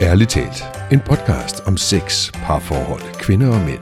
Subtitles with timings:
[0.00, 3.80] Ærligt talt, en podcast om sex, parforhold, kvinder og mænd.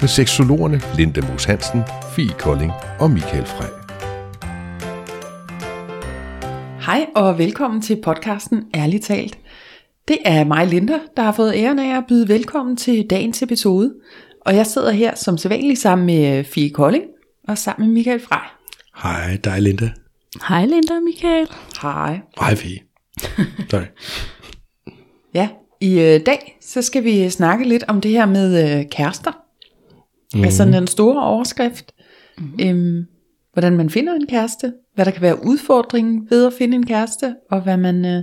[0.00, 1.82] Med seksologerne Linda Moos Hansen,
[2.16, 3.68] Fie Kolding og Michael Frey.
[6.86, 9.38] Hej og velkommen til podcasten Ærligt talt.
[10.08, 13.94] Det er mig, Linda, der har fået æren af at byde velkommen til dagens episode.
[14.40, 17.04] Og jeg sidder her som sædvanligt sammen med Fie Kolding
[17.48, 18.46] og sammen med Michael Frey.
[19.02, 19.90] Hej, dig Linda.
[20.48, 21.48] Hej Linda og Michael.
[21.82, 22.20] Hej.
[22.40, 22.78] Hej Fie.
[23.70, 23.84] Sorry.
[25.36, 25.48] Ja,
[25.80, 29.32] i øh, dag så skal vi snakke lidt om det her med øh, kærester.
[30.34, 30.44] Mm.
[30.44, 31.92] Altså den store overskrift.
[32.38, 32.58] Mm.
[32.60, 33.06] Øhm,
[33.52, 34.72] hvordan man finder en kæreste.
[34.94, 37.34] Hvad der kan være udfordringen ved at finde en kæreste.
[37.50, 38.22] Og hvad man, øh,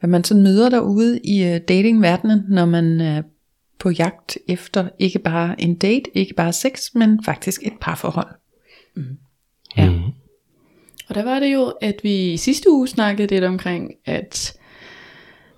[0.00, 3.22] hvad man sådan møder derude i øh, datingverdenen, når man er
[3.78, 8.34] på jagt efter ikke bare en date, ikke bare sex, men faktisk et parforhold.
[9.76, 9.90] Ja.
[9.90, 10.00] Mm.
[11.08, 14.58] Og der var det jo, at vi i sidste uge snakkede lidt omkring, at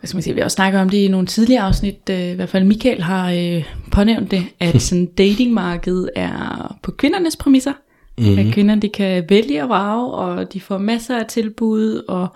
[0.00, 2.30] hvad skal man sige, vi har også snakket om det i nogle tidligere afsnit, øh,
[2.30, 7.72] i hvert fald Michael har øh, pånævnt det, at sådan datingmarkedet er på kvindernes præmisser.
[8.18, 8.38] Mm-hmm.
[8.38, 12.28] At kvinderne de kan vælge at vrage, og de får masser af tilbud, og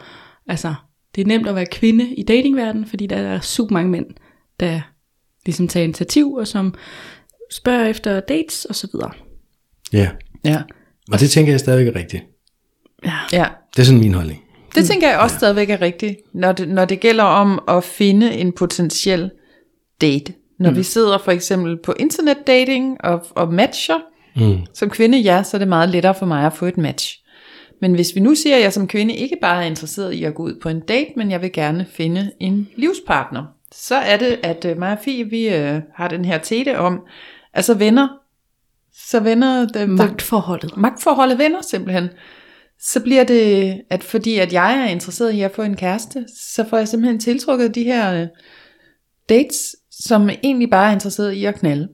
[0.48, 0.74] altså,
[1.14, 4.06] det er nemt at være kvinde i datingverdenen, fordi der er super mange mænd,
[4.60, 4.80] der
[5.46, 6.74] ligesom tager initiativ, og som
[7.50, 9.10] spørger efter dates og så videre.
[9.92, 10.10] Ja,
[10.44, 10.62] Ja.
[11.12, 12.22] og det tænker jeg stadigvæk er rigtigt.
[13.04, 13.14] Ja.
[13.32, 13.46] ja.
[13.76, 14.40] Det er sådan min holdning.
[14.74, 18.34] Det tænker jeg også stadigvæk er rigtigt, når det, når det gælder om at finde
[18.34, 19.30] en potentiel
[20.00, 20.32] date.
[20.58, 20.76] Når mm.
[20.76, 23.98] vi sidder for eksempel på internetdating og, og matcher,
[24.36, 24.58] Mm.
[24.74, 27.18] som kvinde, ja, så er det meget lettere for mig at få et match.
[27.80, 30.34] Men hvis vi nu siger, at jeg som kvinde ikke bare er interesseret i at
[30.34, 34.38] gå ud på en date, men jeg vil gerne finde en livspartner, så er det,
[34.42, 37.00] at øh, mig og Fie, vi øh, har den her tete om,
[37.54, 38.08] altså venner,
[39.08, 40.76] så venner, det, Magtforholdet.
[40.76, 42.08] magtforholdet venner simpelthen,
[42.84, 46.64] så bliver det, at fordi at jeg er interesseret i at få en kæreste, så
[46.68, 48.26] får jeg simpelthen tiltrukket de her øh,
[49.28, 51.88] dates, som egentlig bare er interesseret i at knalde.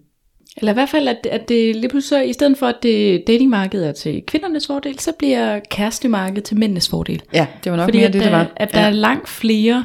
[0.57, 3.25] Eller i hvert fald, at, at det lige pludselig, så, i stedet for at det
[3.27, 7.23] datingmarkedet er til kvindernes fordel, så bliver kærestemarkedet til mændenes fordel.
[7.35, 8.53] Ja, det var nok Fordi mere at, det, der, det var.
[8.57, 8.87] at der ja.
[8.87, 9.85] er langt flere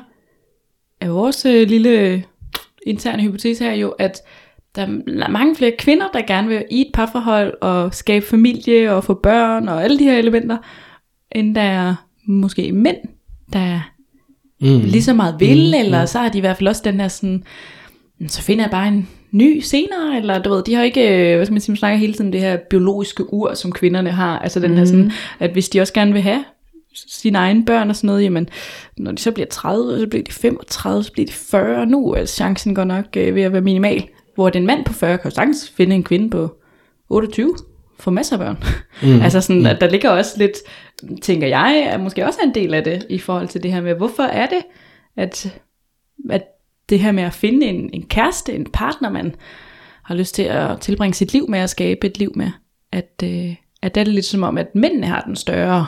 [1.02, 2.24] af vores øh, lille
[2.88, 4.22] interne hypotese her jo, at
[4.76, 9.04] der er mange flere kvinder, der gerne vil i et parforhold og skabe familie og
[9.04, 10.58] få børn og alle de her elementer,
[11.36, 11.96] end der er
[12.28, 12.98] måske mænd,
[13.54, 13.90] der
[14.62, 14.80] Mm.
[14.80, 17.08] lige så meget vil, Mm, eller så har de i hvert fald også den her
[17.08, 17.44] sådan,
[18.20, 21.36] "Mm, så finder jeg bare en ny senere, eller du ved, de har ikke, øh,
[21.36, 24.40] hvad skal man sige, man snakker hele tiden det her biologiske ur, som kvinderne har,
[24.40, 26.44] altså den her sådan, at hvis de også gerne vil have
[27.10, 28.50] sine egne børn og sådan noget, jamen,
[28.98, 32.12] når de så bliver 30, så bliver de 35, så bliver de 40, og nu
[32.14, 34.04] er chancen godt nok øh, ved at være minimal,
[34.36, 36.56] hvor den mand på 40 kan jo sagtens finde en kvinde på
[37.10, 37.54] 28,
[38.00, 38.64] få masser af børn.
[39.04, 39.22] Mm.
[39.26, 40.58] altså sådan, at der ligger også lidt,
[41.22, 43.94] tænker jeg, er måske også en del af det, i forhold til det her med,
[43.94, 44.64] hvorfor er det,
[45.18, 45.62] at,
[46.30, 46.44] at
[46.90, 49.36] det her med at finde en, en kæreste, en partner, man
[50.04, 52.52] har lyst til at tilbringe sit liv med at skabe et liv med,
[52.92, 55.88] at, øh, at det er lidt som om, at mændene har den større,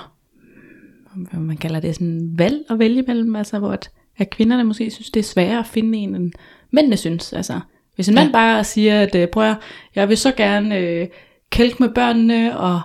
[1.15, 4.91] hvad man kalder det, sådan valg at vælge mellem, altså hvor at, at kvinderne måske
[4.91, 6.31] synes, det er sværere at finde en, end
[6.71, 7.33] mændene synes.
[7.33, 7.59] Altså,
[7.95, 9.57] hvis en mand bare siger, at øh, prøv at,
[9.95, 11.07] jeg vil så gerne øh,
[11.49, 12.81] kælke med børnene, og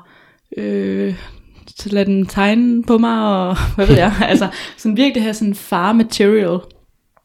[0.56, 1.14] øh,
[1.78, 5.32] så lade dem tegne på mig, og hvad ved jeg, altså sådan virkelig det her
[5.32, 6.58] sådan far material,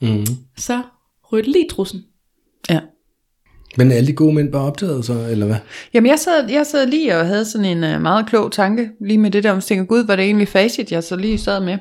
[0.01, 0.25] Mm.
[0.57, 0.81] så
[1.31, 2.01] rydde lige trussen.
[2.69, 2.79] Ja.
[3.77, 5.55] Men er alle de gode mænd bare optaget så, eller hvad?
[5.93, 9.17] Jamen jeg sad, jeg sad lige og havde sådan en uh, meget klog tanke, lige
[9.17, 11.77] med det der, om tænker, gud, var det egentlig facit, jeg så lige sad med.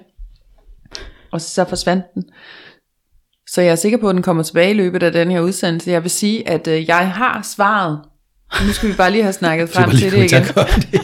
[1.32, 2.22] Og så forsvandt den.
[3.48, 5.90] Så jeg er sikker på, at den kommer tilbage i løbet af den her udsendelse.
[5.90, 7.98] Jeg vil sige, at uh, jeg har svaret.
[8.66, 10.28] Nu skal vi bare lige have snakket frem til det igen.
[10.28, 11.00] til at gøre det.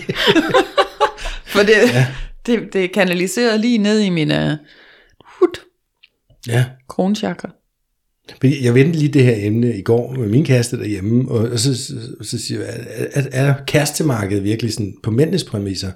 [1.51, 2.07] For det, ja.
[2.47, 4.51] det, det er kanaliseret lige ned i min uh,
[5.25, 5.61] hud,
[6.49, 6.65] Ja.
[6.89, 7.51] kronchakra.
[8.43, 11.95] Jeg vendte lige det her emne i går med min kæreste derhjemme, og så, så,
[12.23, 15.93] så siger jeg, er, er kærestemarkedet virkelig sådan på mændenes præmisser?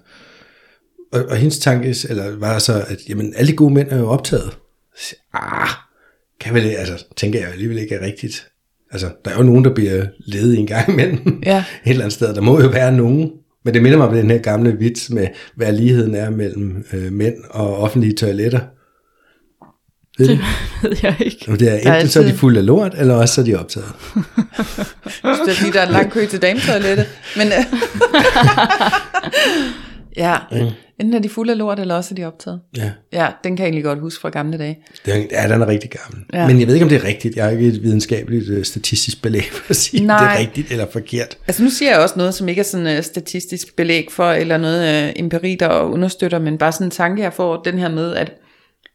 [1.13, 4.09] Og, og hendes tanke eller var så, at jamen, alle de gode mænd er jo
[4.09, 4.57] optaget.
[4.99, 5.69] Siger Ah,
[6.41, 6.63] kan vel?
[6.67, 8.49] Altså, tænker jeg alligevel ikke er rigtigt.
[8.91, 11.43] Altså, der er jo nogen, der bliver ledet en gang imellem.
[11.47, 11.59] Ja.
[11.85, 12.35] Et eller andet sted.
[12.35, 13.31] Der må jo være nogen.
[13.65, 15.27] Men det minder mig om den her gamle vits med,
[15.57, 18.61] hvad ligheden er mellem øh, mænd og offentlige toiletter.
[20.19, 20.29] Ved?
[20.29, 20.41] Det
[20.83, 21.45] ved jeg ikke.
[21.49, 23.45] Og det er er enten så er de fulde af lort, eller også så er
[23.45, 23.89] de optaget.
[25.47, 27.07] Det er fordi, der er en lang kø til dametoilettet.
[27.37, 27.53] Men, øh,
[30.25, 30.37] ja,
[31.01, 32.61] enten er de fulde af lort, eller også er de optaget.
[32.77, 34.79] Ja, Ja, den kan jeg egentlig godt huske fra gamle dage.
[35.07, 36.25] det er, ja den er rigtig gammel.
[36.33, 36.47] Ja.
[36.47, 37.37] Men jeg ved ikke, om det er rigtigt.
[37.37, 40.19] Jeg har ikke et videnskabeligt øh, statistisk belæg for at sige, Nej.
[40.19, 40.35] det Nej.
[40.35, 41.39] er rigtigt eller forkert.
[41.47, 44.57] Altså nu siger jeg også noget, som ikke er sådan uh, statistisk belæg for, eller
[44.57, 48.15] noget uh, empiri, der understøtter, men bare sådan en tanke, jeg får, den her med,
[48.15, 48.33] at,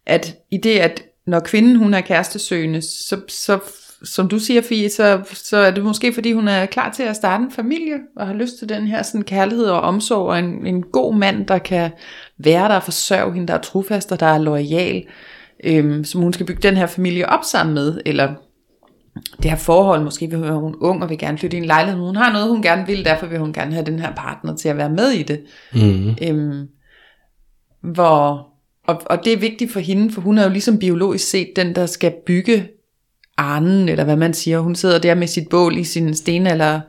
[0.06, 3.60] at i det, at når kvinden hun er kærestesøgende, så, så
[4.04, 7.16] som du siger, Fie, så, så er det måske fordi, hun er klar til at
[7.16, 10.66] starte en familie, og har lyst til den her sådan, kærlighed og omsorg, og en,
[10.66, 11.92] en god mand, der kan
[12.38, 15.04] være der og forsørge hende, der er trofast, og der er lojal,
[15.63, 18.34] øhm, som hun skal bygge den her familie op sammen med, eller
[19.44, 22.16] det her forhold, måske vil hun ung og vil gerne flytte i en lejlighed, hun
[22.16, 24.78] har noget, hun gerne vil, derfor vil hun gerne have den her partner til at
[24.78, 25.42] være med i det.
[25.74, 26.16] Mm.
[26.22, 26.68] Øhm,
[27.81, 28.48] hvor,
[28.88, 31.75] og, og det er vigtigt for hende, for hun er jo ligesom biologisk set den,
[31.75, 32.68] der skal bygge
[33.39, 34.59] arnen, eller hvad man siger.
[34.59, 36.80] Hun sidder der med sit bål i sin sten, eller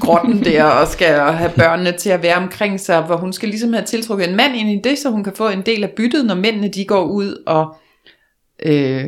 [0.00, 3.72] grotten der, og skal have børnene til at være omkring sig, hvor hun skal ligesom
[3.72, 6.26] have tiltrukket en mand ind i det, så hun kan få en del af byttet,
[6.26, 7.74] når mændene de går ud og
[8.66, 9.04] øh,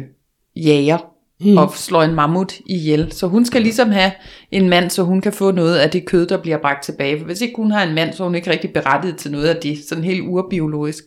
[0.57, 0.99] jager
[1.41, 1.57] mm.
[1.57, 3.13] og slår en mammut ihjel.
[3.13, 4.13] Så hun skal ligesom have
[4.51, 7.19] en mand, så hun kan få noget af det kød, der bliver bragt tilbage.
[7.19, 9.49] For hvis ikke hun har en mand, så er hun ikke rigtig berettiget til noget
[9.49, 11.05] af det, sådan helt urbiologisk.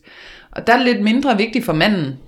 [0.52, 2.18] Og der er lidt mindre vigtigt for manden.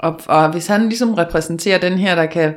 [0.00, 2.54] Og, og hvis han ligesom repræsenterer den her, der kan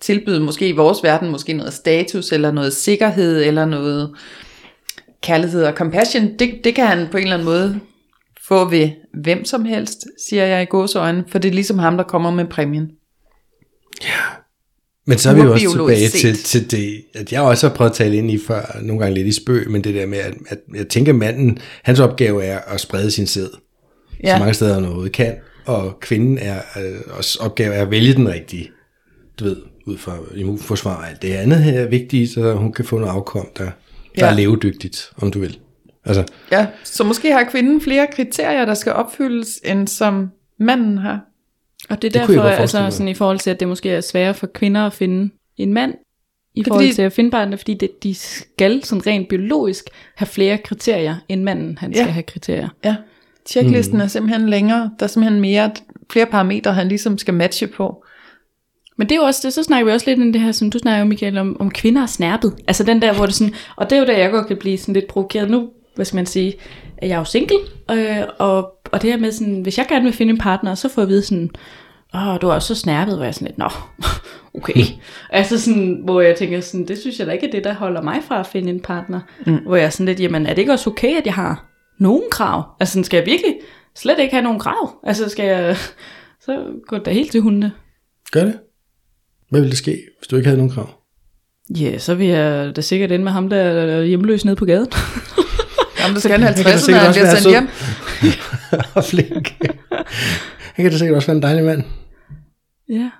[0.00, 4.10] tilbyde måske i vores verden måske noget status, eller noget sikkerhed, eller noget
[5.22, 7.80] kærlighed og compassion, det, det kan han på en eller anden måde
[8.48, 8.90] få ved
[9.22, 12.44] hvem som helst, siger jeg i gåsøjne, for det er ligesom ham, der kommer med
[12.44, 12.90] præmien.
[15.06, 16.44] Men så er vi jo også tilbage til, set.
[16.44, 19.26] til det, at jeg også har prøvet at tale ind i før, nogle gange lidt
[19.26, 22.80] i spøg, men det der med, at, at jeg tænker, manden, hans opgave er at
[22.80, 23.48] sprede sin sæd,
[24.24, 24.34] ja.
[24.34, 25.34] så mange steder han overhovedet kan,
[25.66, 28.70] og kvinden er, øh, også opgave er at vælge den rigtige,
[29.40, 29.56] du ved,
[29.86, 33.12] ud fra immunforsvar og alt det andet her er vigtigt, så hun kan få noget
[33.12, 33.70] afkom, der, der
[34.18, 34.26] Ja.
[34.30, 35.58] er levedygtigt, om du vil.
[36.04, 40.30] Altså, Ja, så måske har kvinden flere kriterier, der skal opfyldes, end som
[40.60, 41.20] manden har.
[41.90, 44.34] Og det er Det derfor, altså sådan i forhold til, at det måske er sværere
[44.34, 45.94] for kvinder at finde en mand,
[46.54, 49.84] i Det forhold fordi- til at finde partner, fordi det, de skal sådan rent biologisk
[50.16, 52.10] have flere kriterier, end manden han skal Ja.
[52.12, 52.68] have kriterier.
[52.84, 52.96] Ja,
[53.48, 54.02] checklisten mm.
[54.02, 54.90] er simpelthen længere.
[54.98, 55.70] Der er simpelthen mere,
[56.12, 58.04] flere parametre, han ligesom skal matche på.
[58.96, 60.70] Men det er jo også det, så snakker vi også lidt om det her, som
[60.70, 62.54] du snakker om, Michael, om, om kvinder er snærpet.
[62.66, 64.78] Altså den der, hvor det sådan, og det er jo der, jeg godt kan blive
[64.78, 65.50] sådan lidt provokeret.
[65.50, 66.54] Nu, hvad skal man sige,
[66.98, 67.56] er jeg jo single,
[67.90, 70.88] øh, og, og det her med sådan, hvis jeg gerne vil finde en partner, så
[70.88, 71.50] får jeg at vide sådan,
[72.14, 73.68] åh, du er også så snærpet, hvor jeg er sådan lidt, nå,
[74.58, 74.84] okay.
[75.30, 78.02] altså sådan, hvor jeg tænker sådan, det synes jeg da ikke er det, der holder
[78.02, 79.20] mig fra at finde en partner.
[79.46, 79.56] Mm.
[79.56, 82.22] Hvor jeg er sådan lidt, jamen er det ikke også okay, at jeg har nogen
[82.30, 82.64] krav?
[82.80, 83.54] Altså skal jeg virkelig
[83.96, 84.90] slet ikke have nogen krav?
[85.04, 85.76] Altså skal jeg,
[86.40, 87.72] så går det da helt til hundene.
[88.32, 88.58] gør det.
[89.50, 90.88] Hvad ville det ske, hvis du ikke havde nogen krav?
[91.78, 94.86] Ja, så vil jeg da sikkert ende med ham, der er hjemløs nede på gaden.
[96.00, 97.50] Jamen, der skal han kan da 50, når han bliver sendt sød.
[97.50, 97.68] hjem.
[98.96, 99.54] og flink.
[100.74, 101.82] Han kan da sikkert også være en dejlig mand.
[102.88, 103.10] ja.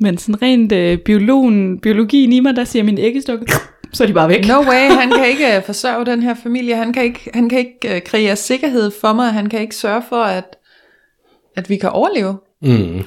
[0.00, 3.46] Men sådan rent øh, biologen, biologien i mig, der siger min æggestokke,
[3.94, 4.46] så er de bare væk.
[4.46, 6.76] No way, han kan ikke øh, forsørge den her familie.
[6.76, 9.32] Han kan ikke, han kan ikke øh, kreere sikkerhed for mig.
[9.32, 10.56] Han kan ikke sørge for, at,
[11.56, 12.38] at vi kan overleve.
[12.62, 13.02] Mm.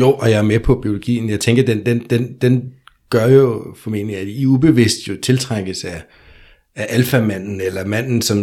[0.00, 1.28] Jo, og jeg er med på biologien.
[1.28, 2.72] Jeg tænker, den, den, den, den
[3.10, 6.02] gør jo formentlig, at I ubevidst jo tiltrækkes af,
[6.76, 8.38] af alfamanden, eller manden, som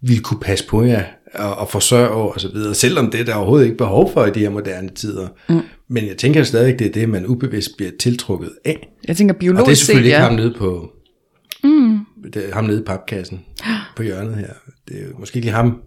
[0.00, 1.04] vil kunne passe på jer
[1.34, 4.30] og, og forsørge og så videre, selvom det er der overhovedet ikke behov for i
[4.30, 5.28] de her moderne tider.
[5.48, 5.60] Mm.
[5.94, 8.88] Men jeg tænker stadig, det er det, man ubevidst bliver tiltrukket af.
[9.08, 10.24] Jeg tænker Og det er biologisk set, selvfølgelig ikke ja.
[10.24, 10.92] ham nede på
[11.64, 11.98] mm.
[12.32, 13.44] det ham nede i papkassen
[13.96, 14.52] på hjørnet her.
[14.88, 15.82] Det er måske ikke lige ham.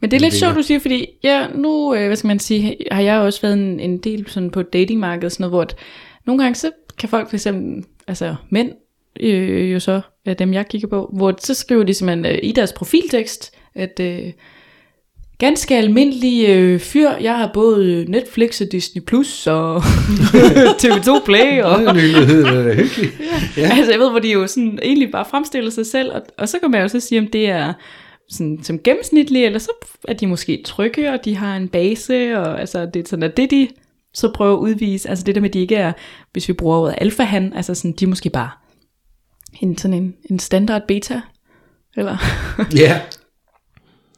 [0.00, 2.76] Men det er lidt sjovt, du siger, fordi ja, nu, øh, hvad skal man sige,
[2.90, 5.76] har jeg også været en, en del sådan på datingmarkedet, sådan noget, hvor at,
[6.26, 8.70] nogle gange så kan folk for eksempel, altså mænd,
[9.20, 10.00] øh, jo så
[10.38, 14.32] dem jeg kigger på, hvor så skriver de simpelthen øh, i deres profiltekst, at øh,
[15.38, 19.76] ganske almindelig øh, fyr, jeg har både Netflix og Disney Plus og
[20.82, 23.20] TV2 Play og Det er er hyggeligt.
[23.56, 23.70] Ja.
[23.76, 26.58] Altså jeg ved, hvor de jo sådan egentlig bare fremstiller sig selv, og, og så
[26.58, 27.72] kan man jo så sige, om det er
[28.30, 29.70] sådan, som gennemsnitlige, eller så
[30.08, 33.36] er de måske trygge, og de har en base, og altså det er sådan, at
[33.36, 33.68] det de
[34.14, 35.92] så prøver at udvise, altså det der med, at de ikke er,
[36.32, 38.50] hvis vi bruger ordet alfahan, altså sådan, de er måske bare
[39.60, 41.20] en, sådan en, en standard beta,
[41.96, 42.16] eller,
[42.76, 43.00] Ja,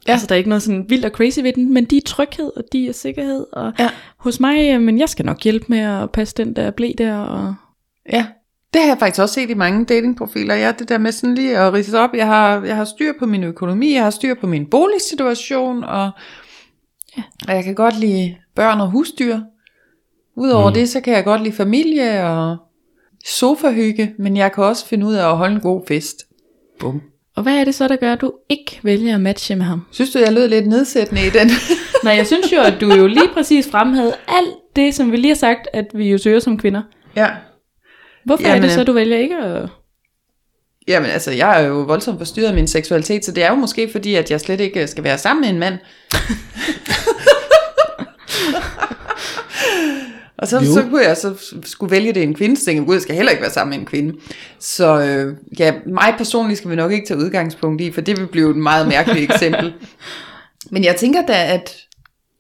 [0.09, 0.13] ja.
[0.13, 2.51] altså der er ikke noget sådan vildt og crazy ved den, men de er tryghed,
[2.57, 3.91] og de er sikkerhed, og Ja.
[4.17, 7.17] hos mig, øh, men jeg skal nok hjælpe med at passe den der blæ der,
[7.17, 7.55] og
[8.13, 8.27] Ja,
[8.75, 10.55] det har jeg faktisk også set i mange datingprofiler.
[10.55, 12.15] Ja, det der med sådan lige at ridse op.
[12.15, 16.11] Jeg har, jeg har styr på min økonomi, jeg har styr på min boligsituation, og,
[17.17, 17.23] ja.
[17.49, 19.39] og jeg kan godt lide børn og husdyr.
[20.37, 20.75] Udover mm.
[20.75, 22.57] det, så kan jeg godt lide familie og
[23.27, 26.17] sofahygge, men jeg kan også finde ud af at holde en god fest.
[26.79, 27.03] Bum.
[27.39, 29.87] Og hvad er det så, der gør, at du ikke vælger at matche med ham?
[29.91, 31.51] Synes du, jeg lød lidt nedsættende i den?
[32.05, 35.29] Nej, jeg synes jo, at du jo lige præcis fremhævede alt det, som vi lige
[35.29, 36.83] har sagt, at vi jo søger som kvinder.
[37.17, 37.29] ja.
[38.25, 39.69] Hvorfor Jamen, er det så, øh, du vælger ikke at...
[40.89, 43.89] Jamen altså, jeg er jo voldsomt forstyrret af min seksualitet, så det er jo måske
[43.93, 45.79] fordi, at jeg slet ikke skal være sammen med en mand.
[50.39, 50.73] Og så, Jo.
[50.75, 53.43] så kunne jeg så skulle vælge det en kvinde, så tænkte jeg, skal heller ikke
[53.43, 54.19] være sammen med en kvinde.
[54.59, 58.27] Så øh, ja, mig personligt skal vi nok ikke tage udgangspunkt i, for det vil
[58.27, 59.75] blive et meget mærkeligt eksempel.
[60.71, 61.77] Men jeg tænker da, at,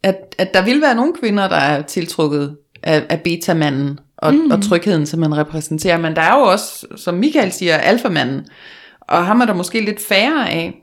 [0.02, 4.50] at, at der vil være nogle kvinder, der er tiltrukket af, af betamanden og, mm.
[4.50, 5.98] og trygheden, som man repræsenterer.
[5.98, 8.46] Men der er jo også, som Michael siger, alfamanden.
[9.00, 10.74] Og ham er der måske lidt færre af.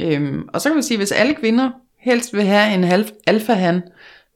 [0.00, 3.82] Øhm, og så kan man sige, hvis alle kvinder helst vil have en alfahan,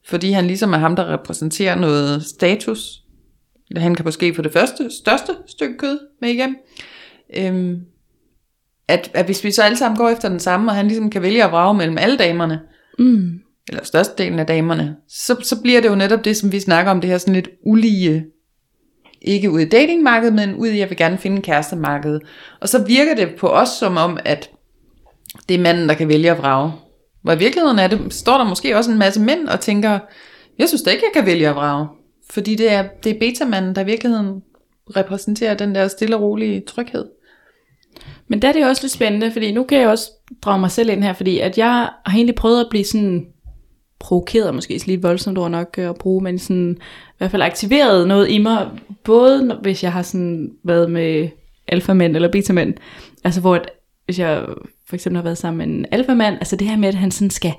[0.07, 3.01] fordi han ligesom er ham, der repræsenterer noget status.
[3.77, 6.57] Han kan måske få det første, største stykke kød med igennem.
[7.37, 7.81] Øhm,
[8.89, 11.23] at, at hvis vi så alle sammen går efter den samme, og han ligesom kan
[11.23, 12.61] vælge at vrage mellem alle damerne,
[12.99, 13.41] Mm.
[13.69, 17.01] eller størstedelen af damerne, så, så bliver det jo netop det, som vi snakker om,
[17.01, 18.25] det her sådan lidt ulige,
[19.23, 22.21] ikke ud i datingmarkedet, men ud i, at jeg vil gerne finde en kærestemarked.
[22.61, 24.51] Og så virker det på os som om, at
[25.49, 26.73] det er manden, der kan vælge at vrage.
[27.23, 29.99] Hvor i virkeligheden er det, står der måske også en masse mænd og tænker,
[30.59, 31.89] jeg synes da ikke, jeg kan vælge at vrage.
[32.31, 34.43] Fordi det er, det er betamanden, der i virkeligheden
[34.97, 37.05] repræsenterer den der stille og rolige tryghed.
[38.29, 40.11] Men der er det også lidt spændende, fordi nu kan jeg også
[40.43, 41.69] drage mig selv ind her, fordi at jeg
[42.07, 43.27] har egentlig prøvet at blive sådan
[43.99, 48.09] provokeret, måske lidt voldsomt ord nok øh, at bruge, men sådan, i hvert fald aktiveret
[48.09, 48.69] noget i mig,
[49.05, 51.29] både når, hvis jeg har sådan været med
[51.69, 52.75] alfamænd eller betamænd,
[53.25, 53.71] altså hvor at,
[54.05, 54.45] hvis jeg
[54.91, 57.31] for eksempel har været sammen med en alfamand, altså det her med, at han sådan
[57.31, 57.53] skal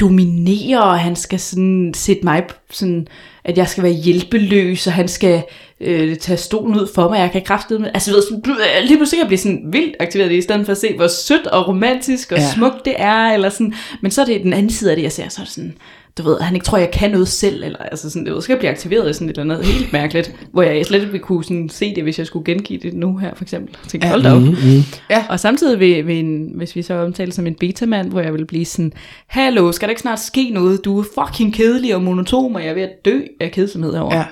[0.00, 3.06] dominere, og han skal sådan sætte mig sådan,
[3.44, 5.42] at jeg skal være hjælpeløs, og han skal
[5.80, 9.18] øh, tage stolen ud for mig, jeg kan kraftede med, altså ved, sådan, lige pludselig
[9.18, 12.32] kan jeg blive sådan vildt aktiveret i, stedet for at se, hvor sødt og romantisk
[12.32, 12.52] og ja.
[12.54, 15.12] smukt det er, eller sådan, men så er det den anden side af det, jeg
[15.12, 15.74] ser, så er det sådan,
[16.18, 18.52] du ved, han ikke tror, jeg kan noget selv, eller altså sådan, du ved, skal
[18.52, 21.24] jeg blive aktiveret i sådan et eller andet helt mærkeligt, hvor jeg slet ikke ville
[21.24, 23.76] kunne sådan se det, hvis jeg skulle gengive det nu her, for eksempel.
[23.82, 24.42] Jeg tænkte, hold da op.
[24.42, 24.82] Mm, mm.
[25.10, 25.24] Ja.
[25.28, 28.46] Og samtidig vil, vil en, hvis vi så omtaler som en betamand, hvor jeg vil
[28.46, 28.92] blive sådan,
[29.26, 30.84] hallo, skal der ikke snart ske noget?
[30.84, 34.16] Du er fucking kedelig og monotom, og jeg er ved at dø af kedsomhed herovre.
[34.16, 34.24] Ja.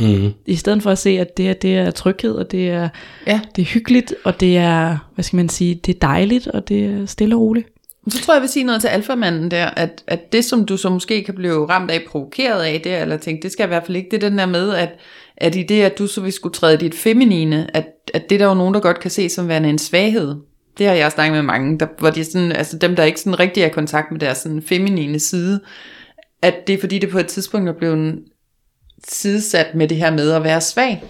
[0.00, 0.30] Mm.
[0.46, 2.88] I stedet for at se, at det, er, det er tryghed, og det er,
[3.26, 3.40] Ja.
[3.56, 6.84] det er hyggeligt, og det er, hvad skal man sige, det er dejligt, og det
[6.84, 7.68] er stille og roligt.
[8.08, 10.76] Så tror jeg, jeg vil sige noget til alfamanden der, at, at det, som du
[10.76, 13.74] så måske kan blive ramt af, provokeret af det, eller tænke, det skal jeg i
[13.74, 14.90] hvert fald ikke, det er den der med, at,
[15.36, 18.38] at i det, at du så vil skulle træde dit feminine, at, at det er
[18.38, 20.34] der jo nogen, der godt kan se som værende en svaghed.
[20.78, 23.40] Det har jeg snakket med mange, der, hvor de sådan, altså dem, der ikke sådan
[23.40, 25.60] rigtig er i kontakt med deres sådan feminine side,
[26.42, 28.18] at det er fordi, det på et tidspunkt er blevet
[29.08, 31.02] sidesat med det her med at være svag.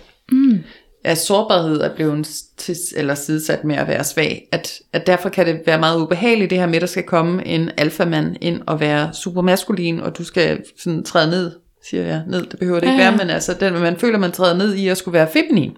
[1.05, 5.47] At sårbarhed er blevet til, eller sidesat med at være svag, at, at derfor kan
[5.47, 8.81] det være meget ubehageligt det her med, at der skal komme en alfamand ind og
[8.81, 11.53] være supermaskulin, og du skal sådan træde ned,
[11.89, 13.11] siger jeg, ned, det behøver det ikke Ja, ja.
[13.11, 15.77] være, men altså, den, man føler, man træder ned i at skulle være feminin.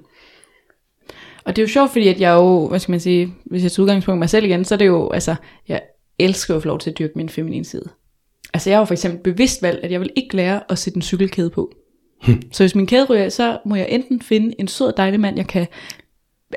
[1.44, 3.72] Og det er jo sjovt, fordi at jeg jo, hvad skal man sige, hvis jeg
[3.72, 5.34] tager udgangspunkt i mig selv igen, så er det jo, altså,
[5.68, 5.82] jeg
[6.18, 7.88] elsker jo at få lov til at dyrke min feminine side.
[8.54, 10.96] Altså jeg har jo for eksempel bevidst valgt, at jeg vil ikke lære at sætte
[10.96, 11.72] en cykelkæde på.
[12.52, 15.36] Så hvis min kæde ryger, så må jeg enten finde en sød og dejlig mand,
[15.36, 15.66] jeg kan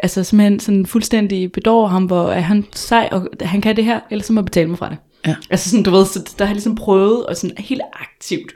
[0.03, 4.00] altså simpelthen sådan fuldstændig bedåre ham, hvor er han sej, og han kan det her,
[4.12, 4.98] eller så må jeg betale mig fra det.
[5.27, 5.36] Ja.
[5.50, 8.51] Altså sådan, du ved, så der har jeg ligesom prøvet at sådan helt aktivt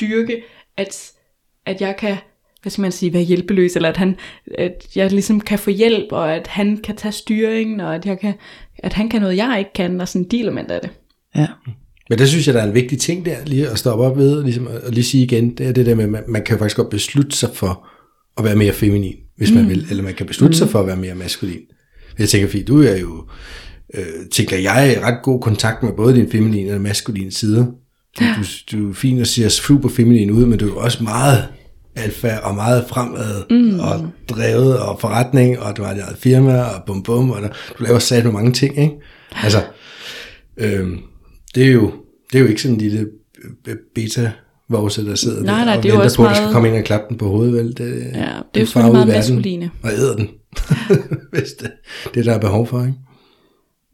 [0.00, 0.42] dyrke,
[0.76, 1.12] at,
[1.66, 2.16] at jeg kan,
[2.62, 4.16] hvad skal man sige, være hjælpeløs, eller at, han,
[4.58, 8.18] at jeg ligesom kan få hjælp, og at han kan tage styringen, og at, jeg
[8.18, 8.34] kan,
[8.78, 10.90] at han kan noget, jeg ikke kan, og sådan de elementer af det.
[11.34, 11.46] Ja.
[12.10, 14.42] Men der synes jeg, der er en vigtig ting der, lige at stoppe op ved,
[14.44, 16.76] ligesom, og lige sige igen, det er det der med, at man, man kan faktisk
[16.76, 17.88] godt beslutte sig for
[18.38, 20.58] at være mere feminin, hvis man vil, eller man kan beslutte mm.
[20.58, 21.60] sig for at være mere maskulin.
[22.18, 23.24] Jeg tænker, fordi du er jo,
[23.94, 27.66] øh, tænker jeg, i ret god kontakt med både din feminine og maskuline side.
[28.20, 31.02] Du, du, du er fin og ser super feminin ud, men du er jo også
[31.02, 31.48] meget
[31.96, 33.80] alfa og meget fremad mm.
[33.80, 37.48] og drevet og forretning, og du har dit eget firma og bum bum, og der,
[37.48, 38.94] du laver sat mange ting, ikke?
[39.42, 39.62] Altså,
[40.58, 40.98] Øhm,
[41.56, 41.92] det, er jo,
[42.32, 43.06] det er jo ikke sådan en lille
[43.68, 44.32] øh, beta
[44.68, 46.52] vovse der sidder Nej, der nej, og det er venter på, at du skal meget-
[46.52, 47.76] komme ind og klappe den på hovedet, vel?
[47.76, 47.78] Det,
[48.14, 49.70] Ja, det er jo selvfølgelig meget maskuline.
[49.82, 50.28] Og æder den,
[51.32, 51.70] hvis det,
[52.14, 52.94] det der er behov for, ikke?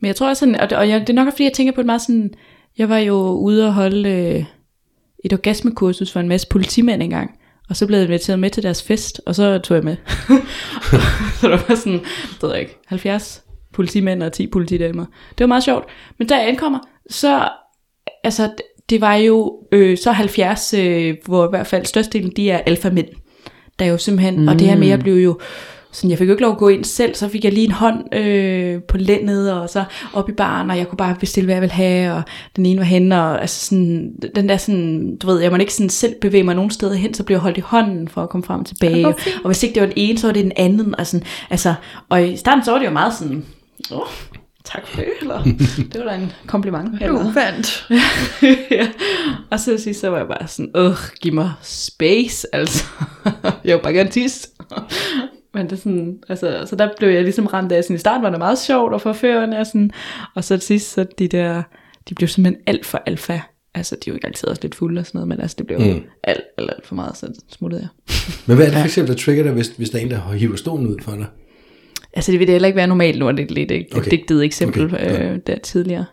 [0.00, 1.73] Men jeg tror også sådan, og, det, og jeg, det er nok fordi, jeg tænker
[1.73, 2.31] på det meget sådan,
[2.78, 4.45] jeg var jo ude og holde øh,
[5.25, 7.31] et orgasmekursus for en masse politimænd engang,
[7.69, 9.97] og så blev jeg inviteret med til deres fest, og så tog jeg med.
[11.40, 11.99] så der var sådan,
[12.33, 13.42] det ved jeg ikke, 70
[13.75, 15.04] politimænd og 10 politidamer.
[15.38, 15.85] Det var meget sjovt.
[16.19, 16.78] Men da jeg ankommer,
[17.11, 17.49] så,
[18.25, 18.50] altså,
[18.90, 23.09] det var jo øh, så 70, øh, hvor i hvert fald størstedelen, de er alfamænd.
[23.78, 24.49] Der er jo simpelthen, mm.
[24.49, 25.38] og det her med, jeg blev jo,
[25.92, 27.73] sådan, jeg fik jo ikke lov at gå ind selv, så fik jeg lige en
[27.73, 31.54] hånd øh, på lændet, og så op i baren, og jeg kunne bare bestille, hvad
[31.54, 32.23] jeg ville have, og
[32.56, 35.75] den ene var henne, og altså sådan, den der sådan, du ved, jeg må ikke
[35.75, 38.28] sådan selv bevæge mig nogen steder hen, så blev jeg holdt i hånden for at
[38.28, 40.44] komme frem og tilbage, og, og hvis ikke det var den ene, så var det
[40.44, 41.75] den anden, og sådan, altså,
[42.09, 43.44] og i starten så var det jo meget sådan,
[43.92, 44.06] åh,
[44.64, 45.45] tak for det, eller
[45.92, 47.00] det var da en kompliment.
[47.00, 47.33] Du Eller.
[47.33, 47.87] vandt.
[48.71, 48.88] ja.
[49.50, 52.85] Og så sidst så var jeg bare sådan, øh, giv mig space, altså.
[53.64, 54.49] jeg vil bare gerne tisse.
[55.54, 58.23] Men det er sådan, altså, så der blev jeg ligesom ramt af, sådan i starten
[58.23, 59.90] var det meget sjovt og forførende, og, sådan,
[60.35, 61.62] og så til sidst, så de der,
[62.09, 63.40] de blev simpelthen alt for alfa.
[63.75, 65.66] Altså, de er jo ikke altid også lidt fulde og sådan noget, men altså, det
[65.66, 65.85] blev mm.
[66.25, 67.88] alt, alt, alt for meget, så smuttede jeg.
[68.47, 70.33] Men hvad er det for eksempel, der trigger dig, hvis, hvis der er en, der
[70.33, 71.26] hiver stolen ud for dig?
[72.14, 74.11] Altså det vil det heller ikke være normalt nu, er det lidt et Okay.
[74.11, 75.33] digtet eksempel Okay, ja.
[75.33, 76.04] øh, der tidligere.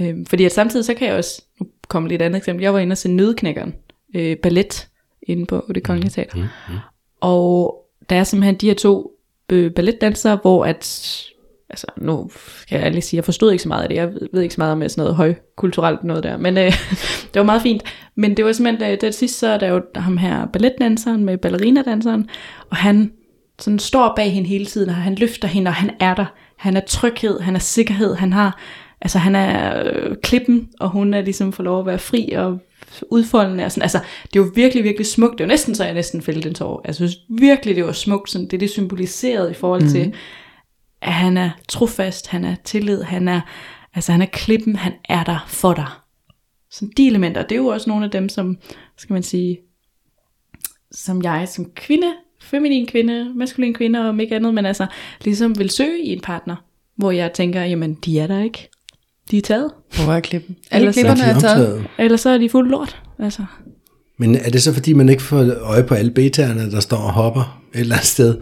[0.00, 2.78] Øhm, fordi at samtidig så kan jeg også, nu kommer lidt andet eksempel, jeg var
[2.78, 3.74] inde og se Nødknækkeren,
[4.14, 4.88] øh, ballet,
[5.22, 6.36] inde på det kongelige teater.
[6.36, 6.78] Mm, mm.
[7.20, 9.10] Og der er simpelthen de her to
[9.52, 11.22] øh, balletdansere, hvor at,
[11.70, 12.30] altså nu
[12.68, 14.54] kan jeg ærligt sige, jeg forstod ikke så meget af det, jeg ved, ved ikke
[14.54, 16.72] så meget om sådan noget højkulturelt noget der, men øh,
[17.32, 17.82] det var meget fint.
[18.14, 21.38] Men det var simpelthen, øh, det sidste så er der jo ham her balletdanseren med
[21.38, 22.28] ballerina-danseren,
[22.70, 23.12] og han
[23.58, 26.26] sådan står bag hende hele tiden, og han løfter hende, og han er der.
[26.56, 28.60] Han er tryghed, han er sikkerhed, han har,
[29.00, 32.58] altså han er øh, klippen, og hun er ligesom får lov at være fri og
[33.10, 33.64] udfoldende.
[33.64, 33.82] Og sådan.
[33.82, 35.38] Altså, det er jo virkelig, virkelig smukt.
[35.38, 36.82] Det var næsten så, jeg næsten fældte en tår.
[36.86, 38.30] Jeg synes virkelig, det var smukt.
[38.30, 40.14] Sådan, det er det symboliseret i forhold til, mm.
[41.02, 43.40] at han er trofast, han er tillid, han er,
[43.94, 45.86] altså han er klippen, han er der for dig.
[46.70, 48.56] Sådan de elementer, det er jo også nogle af dem, som,
[48.96, 49.58] skal man sige,
[50.92, 52.14] som jeg som kvinde,
[52.50, 54.86] feminin kvinde, maskulin kvinde og ikke andet, men altså
[55.24, 56.56] ligesom vil søge i en partner,
[56.96, 58.70] hvor jeg tænker, jamen de er der ikke.
[59.30, 59.70] De er taget.
[60.04, 60.56] Hvor er klippen?
[60.70, 61.86] Alle Ellers- klipperne er taget.
[61.98, 63.02] Eller så er de fuld lort.
[63.18, 63.44] Altså.
[64.18, 67.12] Men er det så, fordi man ikke får øje på alle betaerne, der står og
[67.12, 68.36] hopper et eller andet sted?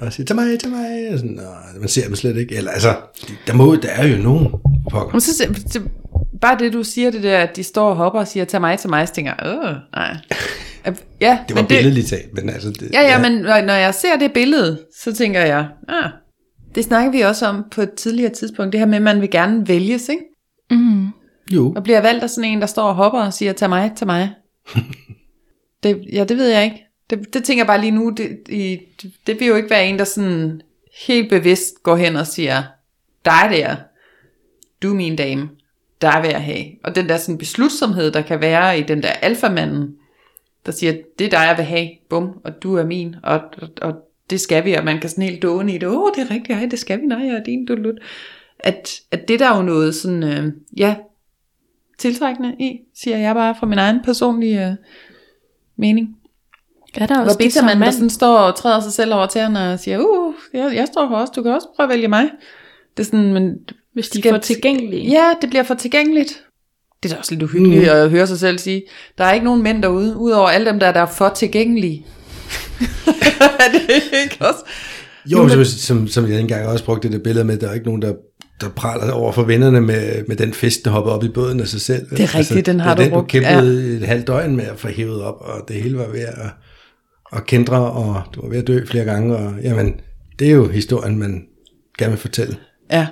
[0.00, 1.08] Og siger, tag mig, tag mig.
[1.12, 1.42] Og sådan, "Nå,
[1.80, 2.56] man ser dem slet ikke.
[2.56, 2.96] Eller altså,
[3.46, 4.48] der, må, der er jo nogen
[4.90, 5.12] pokker.
[5.12, 5.80] Men så, så,
[6.40, 8.78] bare det, du siger det der, at de står og hopper og siger, tag mig
[8.78, 10.16] til mig, så tænker jeg, øh, nej.
[11.20, 12.70] Ja, Det var men billedligt talt, men altså...
[12.70, 16.10] Det, Ja, ja, men når, jeg ser det billede, så tænker jeg, ah,
[16.74, 19.30] det snakker vi også om på et tidligere tidspunkt, det her med, at man vil
[19.30, 20.22] gerne vælges, ikke?
[20.70, 21.06] Mm.
[21.50, 23.92] Jo, Og bliver valgt af sådan en, der står og hopper og siger, tag mig,
[23.96, 24.30] tag mig.
[25.82, 26.84] det, ja, det ved jeg ikke.
[27.10, 28.78] Det, det tænker jeg bare lige nu, det, i,
[29.26, 30.60] det vil jo ikke være en, der sådan
[31.06, 32.62] helt bevidst går hen og siger,
[33.24, 33.76] dig der,
[34.82, 35.48] du er min dame,
[36.00, 36.64] der vil jeg have.
[36.84, 39.94] Og den der sådan beslutsomhed, der kan være i den der alfamanden,
[40.68, 43.68] der siger, det er dig, jeg vil have, bum, og du er min, og, og,
[43.82, 43.94] og
[44.30, 46.58] det skal vi, og man kan sådan helt dåne i det, åh, det er rigtigt,
[46.58, 47.92] ej, det skal vi, nej, jeg er din, du, du.
[48.58, 50.96] At, at det der er jo noget sådan, øh, ja,
[51.98, 54.74] tiltrækkende i, siger jeg bare fra min egen personlige øh,
[55.76, 56.16] mening.
[56.94, 59.26] Er der Hvor også det som Beterman, der sådan står og træder sig selv over
[59.26, 62.08] tæerne og siger, uh, jeg, jeg står her også, du kan også prøve at vælge
[62.08, 62.30] mig.
[62.96, 63.58] Det er sådan, men
[63.92, 65.10] Hvis de er for tilgængelige.
[65.10, 66.44] Ja, det bliver for tilgængeligt.
[67.02, 67.88] Det er da også lidt uhyggeligt mm.
[67.88, 68.82] at høre sig selv sige,
[69.18, 72.06] der er ikke nogen mænd derude, udover alle dem, der, der er for tilgængelige.
[73.40, 74.64] er det ikke også?
[75.26, 77.86] jo som, som, som jeg engang også brugte det der billede med, der er ikke
[77.86, 78.12] nogen, der,
[78.60, 81.68] der praler over for vennerne med, med den fisk, der hopper op i båden af
[81.68, 82.00] sig selv.
[82.00, 83.96] Altså, Det er rigtigt, den har det er du den, brugt, du kæmpede ja.
[83.96, 86.50] et halvt døgn med at få hævet op, og det hele var ved at,
[87.32, 89.94] at kendre, og du var ved at dø flere gange, og jamen,
[90.38, 91.42] det er jo historien, man
[91.98, 92.56] gerne vil fortælle.
[92.92, 93.06] Ja,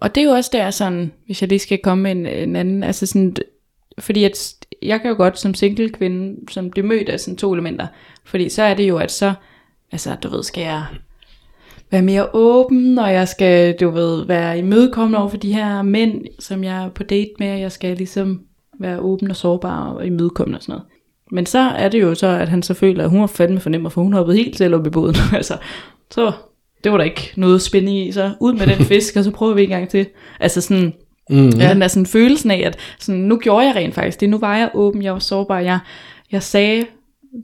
[0.00, 2.56] og det er jo også der sådan, hvis jeg lige skal komme med en, en
[2.56, 3.36] anden, altså sådan,
[3.98, 7.52] fordi at jeg kan jo godt som single kvinde, som det mødt af sådan to
[7.52, 7.86] elementer,
[8.24, 9.32] fordi så er det jo, at så,
[9.92, 10.84] altså du ved, skal jeg
[11.90, 16.24] være mere åben, og jeg skal, du ved, være imødekommende over for de her mænd,
[16.38, 18.42] som jeg er på date med, jeg skal ligesom
[18.78, 20.86] være åben og sårbar og imødekommende og sådan noget.
[21.30, 23.90] Men så er det jo så, at han så føler, at hun har fandme fornemmer,
[23.90, 25.16] for hun hoppede helt selv op i båden.
[25.36, 25.56] altså,
[26.10, 26.32] så
[26.84, 29.54] det var der ikke noget spændende i, så ud med den fisk, og så prøver
[29.54, 30.06] vi en gang til.
[30.40, 30.92] Altså sådan,
[31.30, 31.48] Mm.
[31.48, 31.70] Ja.
[31.70, 34.30] Den der sådan følelsen af, at sådan, nu gjorde jeg rent faktisk det.
[34.30, 35.58] Nu var jeg åben, jeg var sårbar.
[35.58, 35.78] Jeg,
[36.32, 36.86] jeg sagde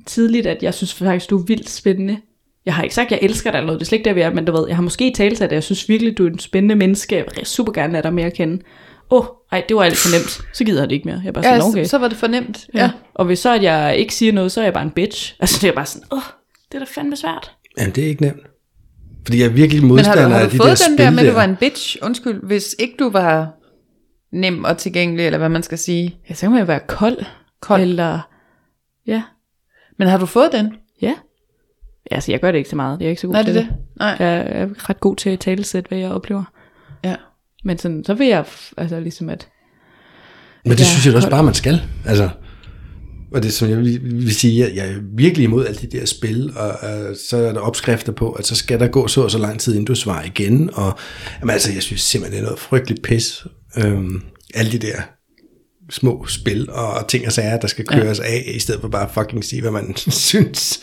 [0.06, 2.18] tidligt, at jeg synes faktisk, du er vildt spændende.
[2.66, 3.80] Jeg har ikke sagt, at jeg elsker dig eller noget.
[3.80, 4.30] Det er slet ikke der, vi er.
[4.34, 6.74] Men du ved, jeg har måske talt at jeg synes virkelig, du er en spændende
[6.74, 7.16] menneske.
[7.16, 8.62] Jeg vil super gerne lade dig mere at kende.
[9.10, 10.40] Åh, oh, ej, det var alt for nemt.
[10.52, 11.20] Så gider jeg det ikke mere.
[11.24, 11.84] Jeg er bare ja sådan, okay.
[11.84, 12.66] så, så var det fornemt.
[12.74, 12.90] ja.
[13.14, 15.34] Og hvis så, at jeg ikke siger noget, så er jeg bare en bitch.
[15.40, 16.22] Altså, det er bare sådan, åh, oh,
[16.72, 17.52] det er da fandme svært.
[17.78, 18.40] Jamen, det er ikke nemt.
[19.26, 20.96] Fordi jeg er virkelig Men har modstander du, har af du de fået der den
[20.96, 21.96] spil der med, at du var en bitch?
[22.02, 23.52] Undskyld, hvis ikke du var
[24.32, 26.16] nem og tilgængelig, eller hvad man skal sige.
[26.28, 27.18] Ja, så kan man jo være kold.
[27.60, 27.80] Kold.
[27.82, 28.20] Eller,
[29.06, 29.22] ja,
[29.98, 30.74] Men har du fået den?
[31.02, 31.14] ja.
[32.10, 33.00] Altså, jeg gør det ikke så meget.
[33.00, 33.76] Jeg er ikke så god Nej, til det er det.
[33.96, 34.16] Nej.
[34.18, 36.44] Jeg er ret god til at talesætte, hvad jeg oplever.
[37.04, 37.16] Ja.
[37.64, 38.44] Men sådan, så vil jeg,
[38.76, 39.48] altså ligesom at,
[40.64, 41.82] Men det Ja, synes jeg også bare, man skal.
[42.06, 42.30] Altså,
[43.32, 46.04] og det som jeg vil, vil sige, jeg, jeg er virkelig imod alle de der
[46.06, 49.30] spil, og uh, så er der opskrifter på, at så skal der gå så og
[49.30, 50.98] så lang tid, inden du svarer igen, og
[51.40, 53.46] jamen, altså, jeg synes simpelthen, det er noget frygteligt pis.
[53.78, 54.22] Øhm,
[54.54, 54.96] alle de der
[55.90, 58.24] små spil og ting og sager, der skal køres ja.
[58.24, 59.96] af, i stedet for bare fucking sige, hvad man
[60.30, 60.80] synes.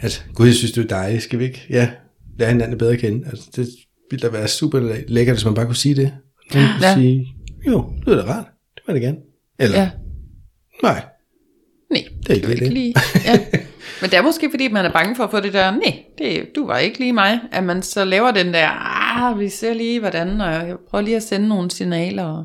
[0.00, 1.66] At, gud, jeg synes, du er dejlig, skal vi ikke?
[1.70, 1.90] Ja,
[2.38, 3.26] lære hinanden bedre at kende.
[3.26, 3.68] Altså, det,
[4.10, 6.12] ville da være super lækkert, hvis man bare kunne sige det.
[6.54, 6.94] Man kunne Ja.
[6.94, 7.26] sige,
[7.66, 8.46] jo, det er da rart.
[8.74, 9.18] Det var det gerne.
[9.58, 9.90] Eller, ja.
[10.82, 11.04] nej,
[11.90, 12.94] Nej, Det er ikke du lige.
[13.24, 13.38] Ja.
[14.00, 16.46] Men det er måske fordi, man er bange for at få det der, nej, det,
[16.56, 17.40] du var ikke lige mig.
[17.52, 21.16] At man så laver den der, ah, vi ser lige hvordan, og jeg prøver lige
[21.16, 22.44] at sende nogle signaler.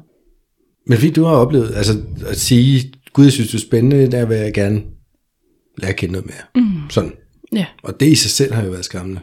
[0.87, 4.25] Men fordi du har oplevet, altså at sige, gud, jeg synes, du er spændende, der
[4.25, 4.81] vil jeg gerne
[5.77, 6.63] lære at kende noget mere.
[6.63, 6.89] Mm.
[6.89, 7.13] Sådan.
[7.53, 7.65] Ja.
[7.83, 9.21] Og det i sig selv har jo været skræmmende.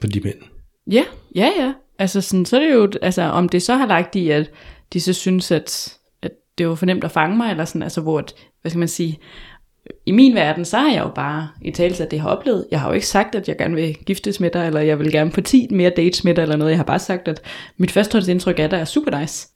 [0.00, 0.38] På de mænd.
[0.90, 1.72] Ja, ja, ja.
[1.98, 4.50] Altså, sådan, så er det jo, altså, om det så har lagt i, at
[4.92, 5.94] de så synes, at
[6.58, 8.88] det var for nemt at fange mig, eller sådan, altså, hvor, at, hvad skal man
[8.88, 9.18] sige,
[10.06, 12.66] i min verden, så har jeg jo bare i tale at det jeg har oplevet.
[12.70, 15.12] Jeg har jo ikke sagt, at jeg gerne vil giftes med dig, eller jeg vil
[15.12, 16.70] gerne på 10 mere dates med dig, eller noget.
[16.70, 17.40] Jeg har bare sagt, at
[17.76, 19.48] mit førstehåndsindtryk er, at der er super nice.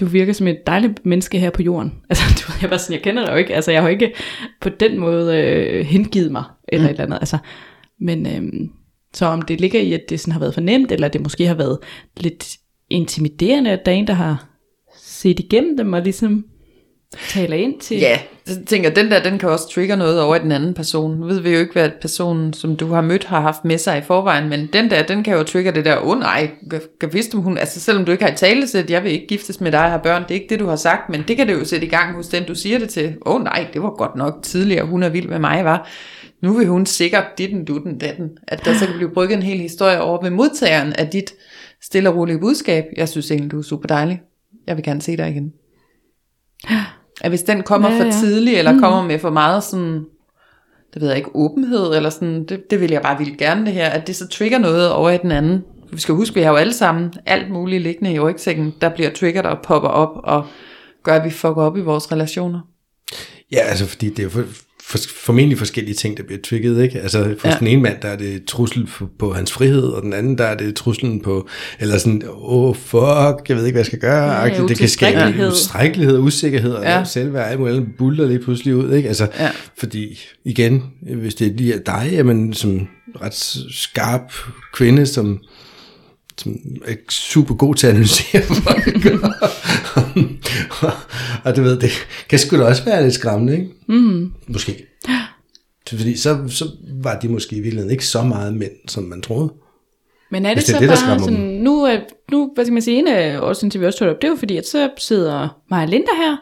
[0.00, 1.94] Du virker som et dejligt menneske her på jorden.
[2.10, 3.54] Altså, du, jeg, bare sådan, jeg kender dig jo ikke.
[3.54, 4.14] Altså, jeg har jo ikke
[4.60, 6.90] på den måde øh, hengivet mig, eller mm.
[6.90, 7.18] et eller andet.
[7.20, 7.38] Altså,
[8.00, 8.70] men øhm,
[9.14, 11.46] så om det ligger i, at det sådan har været for nemt, eller det måske
[11.46, 11.78] har været
[12.16, 12.56] lidt
[12.90, 14.47] intimiderende, at der er en, der har
[15.18, 16.44] set igennem dem og ligesom
[17.28, 17.98] taler ind til...
[17.98, 21.16] Ja, jeg tænker den der, den kan også trigge noget over i den anden person.
[21.16, 23.98] Nu ved vi jo ikke, hvad personen, som du har mødt, har haft med sig
[23.98, 26.50] i forvejen, men den der, den kan jo trigge det der, åh oh, nej,
[27.00, 29.26] kan vidste om hun, altså selvom du ikke har i tale at jeg vil ikke
[29.26, 31.36] giftes med dig og have børn, det er ikke det, du har sagt, men det
[31.36, 33.14] kan det jo sætte i gang hos den, du siger det til.
[33.26, 35.88] Åh oh, nej, det var godt nok tidligere, hun er vild med mig, var.
[36.42, 38.30] Nu vil hun sikkert ditten, dutten, datten.
[38.48, 41.34] At der så kan blive brygget en hel historie over ved modtageren af dit
[41.82, 42.84] stille og rolige budskab.
[42.96, 44.20] Jeg synes egentlig, du er super dejlig.
[44.68, 45.52] Jeg vil gerne se dig igen.
[47.20, 48.12] At hvis den kommer Ja, ja, for ja.
[48.12, 48.80] tidligt, eller mm.
[48.80, 50.04] kommer med for meget sådan,
[50.94, 53.72] det ved jeg ikke, åbenhed, eller sådan, det, det vil jeg bare vildt gerne det
[53.72, 55.64] her, at det så trigger noget over i den anden.
[55.92, 59.10] Vi skal huske, vi har jo alle sammen alt muligt liggende i rygsækken, der bliver
[59.10, 60.46] triggeret og popper op, og
[61.02, 62.60] gør, at vi fucker op i vores relationer.
[63.52, 64.44] Ja, altså fordi det er jo for,
[64.88, 67.00] for, formentlig forskellige ting, der bliver trigget, ikke?
[67.00, 67.56] Altså for Ja.
[67.58, 70.56] den ene mand, der er det trussel på, hans frihed, og den anden, der er
[70.56, 71.48] det truslen på,
[71.80, 74.32] eller sådan, åh oh, fuck, jeg ved ikke, hvad jeg skal gøre.
[74.32, 77.04] Ja, Ja, det kan skabe ustrækkelighed, usikkerhed, og Ja.
[77.04, 79.08] selvværd, alt muligt buller lige pludselig ud, ikke?
[79.08, 79.50] Altså, Ja.
[79.78, 80.82] fordi igen,
[81.16, 82.88] hvis det lige er dig, jamen som
[83.22, 83.34] ret
[83.70, 84.32] skarp
[84.72, 85.38] kvinde, som
[86.38, 89.06] som er super god til at analysere folk.
[89.22, 89.48] og,
[91.44, 91.90] og du ved, det
[92.28, 93.68] kan sgu da også være lidt skræmmende, ikke?
[93.86, 94.32] Mm.
[94.46, 94.84] Måske.
[95.86, 96.64] Så Fordi så, så
[97.02, 99.52] var de måske i virkeligheden ikke så meget mænd, som man troede.
[100.30, 101.98] Men er det, det er så det, bare sådan, nu, er,
[102.30, 104.28] nu, hvad skal man sige, en af årsagen til, vi også tog det op, det
[104.28, 106.36] er jo fordi, at så sidder mig og Linda her,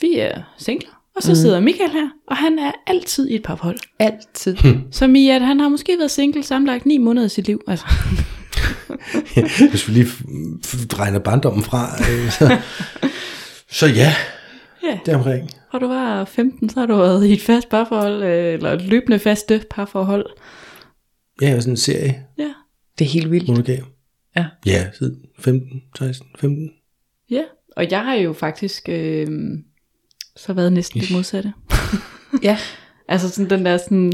[0.00, 1.36] vi er singler, og så mm.
[1.36, 3.78] sidder Michael her, og han er altid i et parforhold.
[3.98, 4.56] Altid.
[4.90, 7.60] Som i, at han har måske været single sammenlagt ni måneder i sit liv.
[7.66, 7.86] Altså.
[9.70, 10.06] Hvis vi lige
[10.98, 11.88] regner barndommen fra.
[12.10, 12.56] øh, Så,
[13.74, 14.12] så ja,
[14.82, 15.50] Ja, deromkring.
[15.72, 18.82] og du var 15, så har du været i et fast parforhold, øh, eller et
[18.82, 20.26] løbende faste parforhold.
[21.40, 22.48] Ja, jeg var sådan en serie, Ja,
[22.98, 23.48] Det er helt vildt.
[23.48, 23.84] monogam.
[24.36, 24.46] Ja.
[24.66, 26.70] Ja, siden 15, 16, 15.
[27.30, 27.42] ja.
[27.76, 29.26] Og jeg har jo faktisk øh,
[30.36, 31.52] så været næsten det modsatte.
[32.42, 32.58] Ja.
[33.08, 34.12] Altså sådan den der sådan,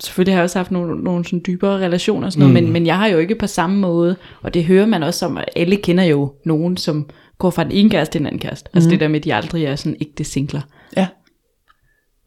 [0.00, 2.64] selvfølgelig har jeg også haft nogle, nogle sådan dybere relationer og sådan noget, mm.
[2.64, 5.36] men, men jeg har jo ikke på samme måde, og det hører man også om,
[5.36, 7.08] at alle kender jo nogen, som
[7.40, 8.70] går fra den ene kæreste til den anden kæreste.
[8.74, 10.60] Altså det der med, at de aldrig er sådan ægte singler.
[10.96, 11.06] Ja.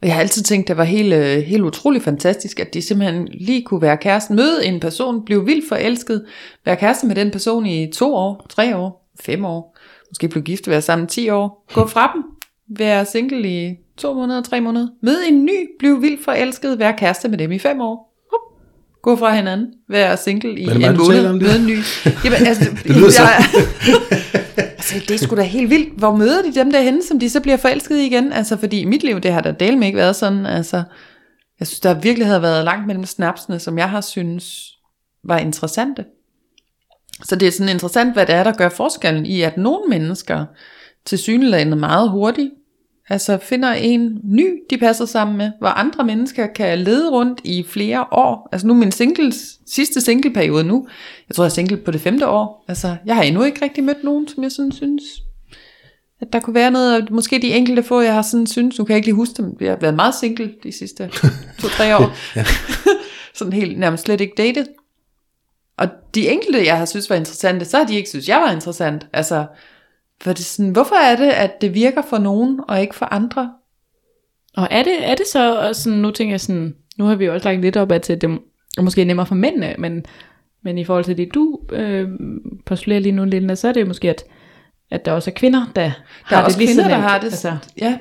[0.02, 3.28] Og jeg har altid tænkt, det var helt, øh, helt utrolig fantastisk, at de simpelthen
[3.28, 6.26] lige kunne være kæresten, møde en person, blive vildt forelsket,
[6.65, 9.78] være kæreste med den person i to år, tre år, fem år,
[10.10, 12.23] måske blive gift, være sammen ti år, gå fra dem,
[12.78, 17.28] være single i to måneder, tre måneder, møde en ny, blive vildt forelsket, være kæreste
[17.30, 18.13] med dem i fem år,
[19.02, 21.78] gå fra hinanden, være single i en måned, møde en ny.
[22.26, 23.23] Jamen, altså, Det lyder så-
[24.94, 25.98] Altså, det er sgu da helt vildt.
[25.98, 28.34] Hvor møder de dem derhenne, som de så bliver forelsket i igen?
[28.34, 30.46] Altså, fordi i mit liv, det har der del med ikke været sådan.
[30.46, 30.84] Altså,
[31.60, 34.72] jeg synes, der virkelig havde været langt mellem snapsene, som jeg har synes
[35.24, 36.06] var interessante.
[37.24, 40.46] Så det er sådan interessant, hvad det er, der gør forskellen i, at nogle mennesker
[41.06, 42.52] til synligheden meget hurtigt,
[43.10, 47.63] altså finder en ny, de passer sammen med, hvor andre mennesker kan lede rundt i
[47.63, 48.50] flere år.
[48.52, 50.88] Altså nu min singles, sidste singleperiode nu,
[51.30, 52.66] jeg tror jeg er single på det femte år.
[52.68, 55.04] Altså jeg har endnu ikke rigtig mødt nogen, som jeg sådan synes,
[56.22, 58.86] at der kunne være noget, og måske de enkelte få, jeg har sådan synes, nu
[58.86, 61.12] kan jeg ikke lige huske dem, jeg har været meget single de sidste
[61.62, 62.12] to-tre år.
[63.38, 64.68] sådan helt nærmest slet ikke datet.
[65.78, 68.52] Og de enkelte, jeg har synes var interessante, så har de ikke synes, jeg var
[68.52, 69.08] interessant.
[69.13, 69.46] Altså,
[70.24, 73.52] for det sådan, hvorfor er det, at det virker for nogen, og ikke for andre?
[74.58, 77.26] Og er det, er det så, og sådan, nu tænker jeg sådan, nu har vi
[77.26, 78.40] jo også lagt lidt op af til, at det
[78.78, 80.06] er måske nemmere for mændene, men,
[80.64, 82.10] men i forhold til det, du øh,
[82.66, 84.24] postulerer lige nu, Linda, så er det måske, at,
[84.92, 85.90] at der også er kvinder, der, Der
[86.36, 87.10] har er det lige kvinder, så der nemt.
[87.10, 87.26] har det.
[87.26, 87.98] Altså, ja,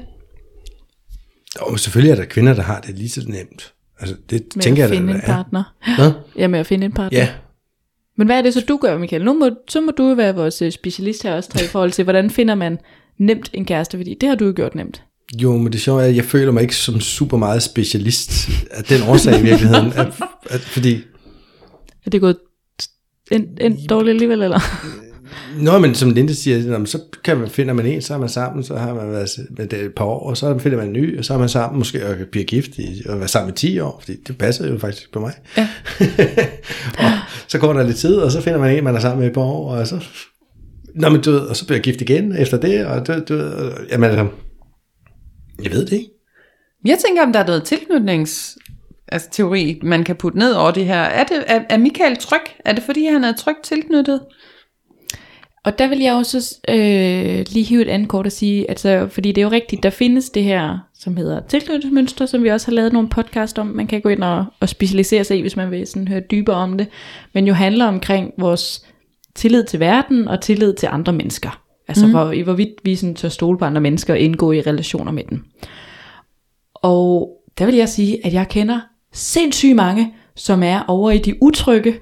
[1.60, 3.74] Og selvfølgelig er der kvinder, der har det lige så nemt.
[4.00, 5.26] Altså, det med tænker at jeg, finde der en er.
[5.26, 5.74] partner.
[5.98, 6.12] Hvad?
[6.36, 7.18] Ja, med at finde en partner.
[7.18, 7.28] Ja.
[8.16, 9.24] Men hvad er det så, du gør, Michael?
[9.24, 11.90] Nu må, så må du jo være vores øh, specialist her også, Tre, i forhold
[11.90, 12.78] til, hvordan finder man
[13.18, 15.02] nemt en kæreste, fordi det har du jo gjort nemt.
[15.42, 18.84] Jo, men det sjove er, at jeg føler mig ikke som super meget specialist af
[18.84, 19.92] den årsag i virkeligheden.
[20.00, 20.12] At,
[20.50, 20.94] at, fordi,
[22.06, 22.36] Er det gået
[23.30, 24.60] en, en dårligt alligevel, eller?
[25.58, 28.64] Nå, men som Linde siger, så kan man, finder man en, så er man sammen,
[28.64, 31.18] så har man været med det et par år, og så finder man en ny,
[31.18, 33.80] og så er man sammen måske og bliver gift i, og være sammen i 10
[33.80, 35.32] år, fordi det passer jo faktisk på mig.
[35.56, 35.68] Ja.
[36.98, 37.10] og
[37.48, 39.34] så går der lidt tid, og så finder man en, man er sammen med et
[39.34, 40.04] par år, og så,
[40.94, 43.34] nå, men du ved, og så bliver jeg gift igen efter det, og du, du
[43.34, 44.26] ved, jamen, altså,
[45.62, 46.08] jeg ved det ikke.
[46.84, 48.58] Jeg tænker, om der er noget tilknytnings
[49.12, 51.00] altså, teori, man kan putte ned over det her.
[51.00, 52.40] Er, det, er, er Michael tryg?
[52.64, 54.20] Er det fordi, han er trygt tilknyttet?
[55.64, 59.32] Og der vil jeg også øh, lige hive et andet kort og sige, altså, fordi
[59.32, 62.72] det er jo rigtigt, der findes det her, som hedder tilknytningsmønstre, som vi også har
[62.72, 63.66] lavet nogle podcast om.
[63.66, 66.56] Man kan gå ind og, og specialisere sig i, hvis man vil sådan høre dybere
[66.56, 66.86] om det.
[67.32, 68.86] Men jo handler omkring vores
[69.34, 71.62] tillid til verden og tillid til andre mennesker.
[71.88, 72.12] Altså mm.
[72.12, 75.22] hvor, i hvorvidt vi sådan tør stole på andre mennesker og indgå i relationer med
[75.30, 75.44] dem.
[76.74, 78.80] Og der vil jeg sige, at jeg kender
[79.12, 81.94] sindssygt mange, som er over i de utrygge,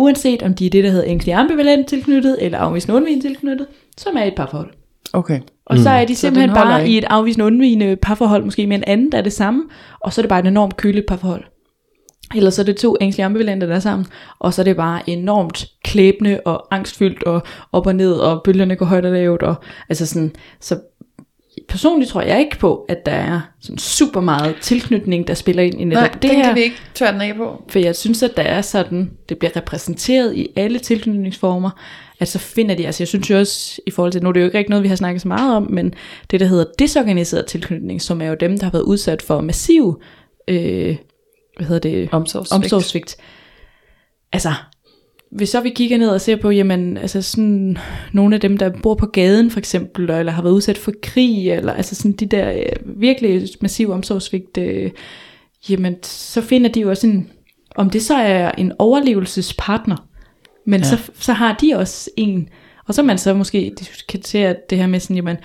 [0.00, 4.16] uanset om de er det, der hedder ængstelig ambivalent tilknyttet, eller afvisende undvigende tilknyttet, som
[4.16, 4.70] er i et parforhold.
[5.12, 5.40] Okay.
[5.66, 5.82] Og mm.
[5.82, 6.94] så er de simpelthen bare ikke.
[6.94, 9.62] i et afvisende undvigende parforhold, måske med en anden, der er det samme,
[10.00, 11.44] og så er det bare et enormt køligt parforhold.
[12.34, 14.06] Eller så er det to ængstlige ambivalente, der er sammen,
[14.38, 18.76] og så er det bare enormt klæbende og angstfyldt og op og ned, og bølgerne
[18.76, 19.54] går højt og lavt, og
[19.88, 20.80] altså sådan, så
[21.68, 25.80] personligt tror jeg ikke på, at der er sådan super meget tilknytning, der spiller ind
[25.80, 26.44] i netop Nej, det det her.
[26.44, 27.62] kan vi ikke tørre den af på.
[27.68, 31.70] For jeg synes, at der er sådan, det bliver repræsenteret i alle tilknytningsformer,
[32.20, 34.40] at så finder de, altså jeg synes jo også, i forhold til, nu er det
[34.40, 35.94] jo ikke rigtig noget, vi har snakket så meget om, men
[36.30, 40.02] det, der hedder desorganiseret tilknytning, som er jo dem, der har været udsat for massiv,
[40.48, 40.96] øh,
[41.56, 42.64] hvad hedder det, Omsorgssvigt.
[42.64, 43.16] omsorgssvigt.
[44.32, 44.52] Altså,
[45.30, 47.78] hvis så vi kigger ned og ser på, jamen, altså sådan,
[48.12, 51.50] nogle af dem, der bor på gaden for eksempel, eller har været udsat for krig,
[51.50, 54.90] eller altså sådan de der øh, virkelig massive omsorgssvigt, øh,
[55.68, 57.30] jamen, så finder de jo også en,
[57.76, 60.08] om det så er en overlevelsespartner,
[60.66, 60.86] men ja.
[60.86, 62.48] så, så har de også en,
[62.88, 65.36] og så man så måske diskutere det her med sådan, jamen,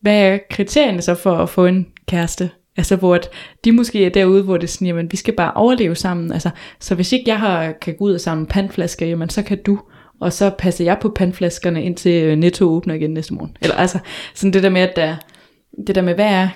[0.00, 2.50] hvad er kriterierne så for at få en kæreste?
[2.76, 3.30] Altså hvor at
[3.64, 6.32] de måske er derude, hvor det er sådan, jamen vi skal bare overleve sammen.
[6.32, 9.62] Altså, så hvis ikke jeg har, kan gå ud og samle pandflasker, jamen så kan
[9.62, 9.78] du.
[10.20, 13.56] Og så passer jeg på pandflaskerne indtil øh, Netto åbner igen næste morgen.
[13.60, 13.98] Eller altså,
[14.34, 15.16] sådan det der med, at der,
[15.86, 16.48] det der med, hvad er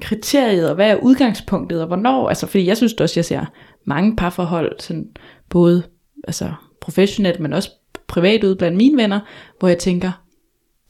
[0.00, 3.44] kriteriet, og hvad er udgangspunktet, og hvornår, altså fordi jeg synes også, jeg ser
[3.84, 5.06] mange parforhold, sådan
[5.50, 5.82] både
[6.24, 7.70] altså professionelt, men også
[8.06, 9.20] privat ud blandt mine venner,
[9.58, 10.22] hvor jeg tænker,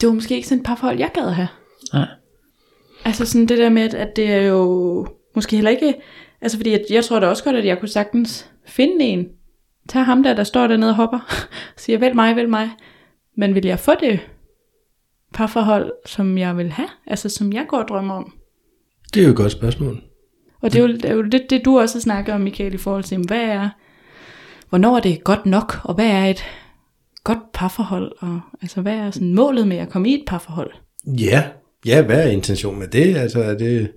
[0.01, 1.47] det var måske ikke sådan et parforhold, jeg gad have.
[1.93, 2.07] Nej.
[3.05, 5.95] Altså sådan det der med, at, at det er jo måske heller ikke,
[6.41, 9.27] altså fordi jeg, jeg tror da også godt, at jeg kunne sagtens finde en,
[9.89, 11.19] tag ham der, der står dernede og hopper,
[11.77, 12.69] siger, vælg mig, vælg mig.
[13.37, 14.19] Men vil jeg få det
[15.33, 18.33] parforhold, som jeg vil have, altså som jeg går og drømmer om?
[19.13, 20.01] Det er jo et godt spørgsmål.
[20.61, 22.77] Og det er jo, det, er jo lidt det, du også snakker om, Michael, i
[22.77, 23.69] forhold til, hvad er,
[24.69, 26.43] hvornår er det godt nok, og hvad er et
[27.23, 30.71] godt parforhold, og altså hvad er sådan målet med at komme i et parforhold?
[31.07, 31.43] Ja,
[31.85, 33.17] ja, hvad er intentionen med det?
[33.17, 33.91] Altså, er det,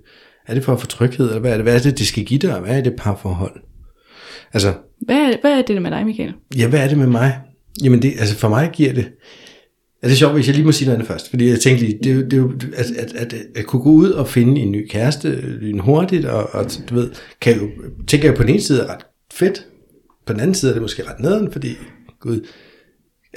[0.47, 2.25] er det for at få tryghed, eller hvad er det, hvad er det, det skal
[2.25, 3.61] give dig, hvad er det parforhold?
[4.53, 4.73] Altså,
[5.05, 6.33] Hvad er, hvad er det med dig, Michael?
[6.57, 7.39] ja, hvad er det med mig?
[7.83, 9.05] Jamen, det, altså for mig giver det,
[10.01, 11.99] er det sjovt, hvis jeg lige må sige noget andet først, fordi jeg tænkte lige,
[12.03, 16.25] det, det at, at, at, at kunne gå ud og finde en ny kæreste lynhurtigt,
[16.25, 17.69] og, og du ved, kan jo,
[18.07, 19.65] tænker jeg på den ene side er ret fedt,
[20.25, 21.69] på den anden side er det måske ret nederen, fordi,
[22.19, 22.45] gud,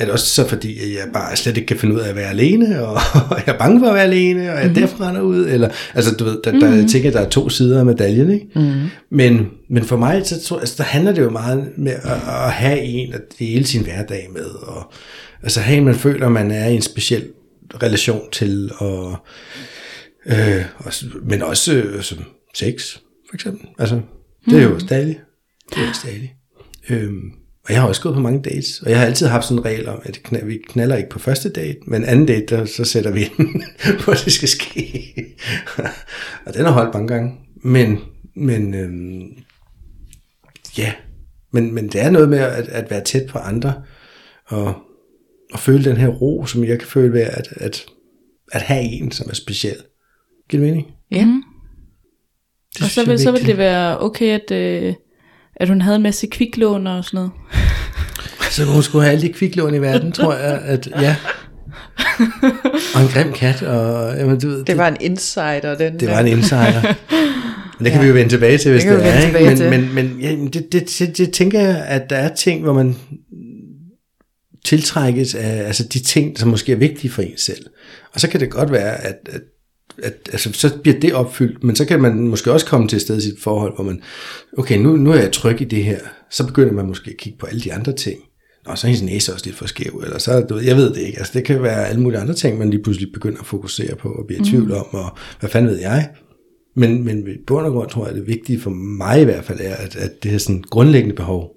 [0.01, 2.17] er det også så fordi, at jeg bare slet ikke kan finde ud af at
[2.17, 2.93] være alene, og,
[3.31, 4.75] og jeg er bange for at være alene, og jeg mm-hmm.
[4.75, 7.79] derfor render ud, eller, altså du ved, der, der, jeg tænker, der er to sider
[7.79, 8.47] af medaljen, ikke?
[8.55, 8.89] Mm-hmm.
[9.11, 12.53] Men, men for mig, så tror, altså, der handler det jo meget med at, at
[12.53, 14.93] have en at dele sin hverdag med, og
[15.43, 17.25] altså have en, man føler, man er i en speciel
[17.83, 19.17] relation til, og,
[20.27, 22.19] øh, og men også øh, som
[22.55, 22.97] sex,
[23.29, 23.69] for eksempel.
[23.79, 24.01] Altså,
[24.45, 25.21] det er jo stadig,
[25.71, 26.35] det er jo stadig.
[26.91, 27.33] Øhm,
[27.65, 29.65] og jeg har også gået på mange dates, og jeg har altid haft sådan en
[29.65, 33.11] regel om, at vi knaller ikke på første date, men anden date, der, så sætter
[33.11, 33.63] vi ind,
[34.05, 35.15] hvor det skal ske.
[36.47, 37.35] og den har holdt mange gange.
[37.57, 37.99] Men,
[38.37, 39.29] men øhm,
[40.79, 40.93] ja,
[41.53, 43.83] men, men det er noget med at, at være tæt på andre,
[44.47, 44.75] og,
[45.53, 47.87] og føle den her ro, som jeg kan føle ved at, at,
[48.53, 49.77] at have en, som er speciel.
[50.49, 50.95] Giver det mening?
[51.11, 51.25] Ja.
[51.25, 51.43] Mm.
[52.75, 54.95] Det Og så vil, så vil det være okay, at, øh,
[55.61, 57.31] at hun havde en masse kviklån og sådan noget.
[58.51, 61.17] Så hun skulle have alle de kviklån i verden, tror jeg, at ja.
[62.95, 66.21] Og en grim kat, og jamen, du ved, Det var en insider, den det var
[66.21, 66.83] en insider.
[67.79, 68.01] Men det kan ja.
[68.01, 69.39] vi jo vende tilbage til, hvis Det det, er.
[69.39, 69.71] vende Ikke?
[69.71, 72.73] Men, men, men ja, det, det, det, det tænker jeg, at der er ting, hvor
[72.73, 72.97] man
[74.65, 77.67] tiltrækkes af altså de ting, som måske er vigtige for en selv.
[78.15, 79.41] Og så kan det godt være, at, at
[80.03, 83.03] at altså, så bliver det opfyldt, men så kan man måske også komme til et
[83.03, 84.03] sted i sit forhold, hvor man,
[84.59, 85.99] okay, nu, nu er jeg tryg i det her,
[86.31, 88.21] så begynder man måske at kigge på alle de andre ting.
[88.67, 90.95] Nå, så er hendes næse også lidt for skæv, eller så, du ved, jeg ved
[90.95, 93.47] det ikke, altså det kan være alle mulige andre ting, man lige pludselig begynder at
[93.47, 96.11] fokusere på, og bliver i tvivl om, og hvad fanden ved jeg.
[96.77, 99.45] Men, men i bund og grund tror jeg, at det vigtige for mig i hvert
[99.45, 101.51] fald er, at, at det her sådan grundlæggende behov,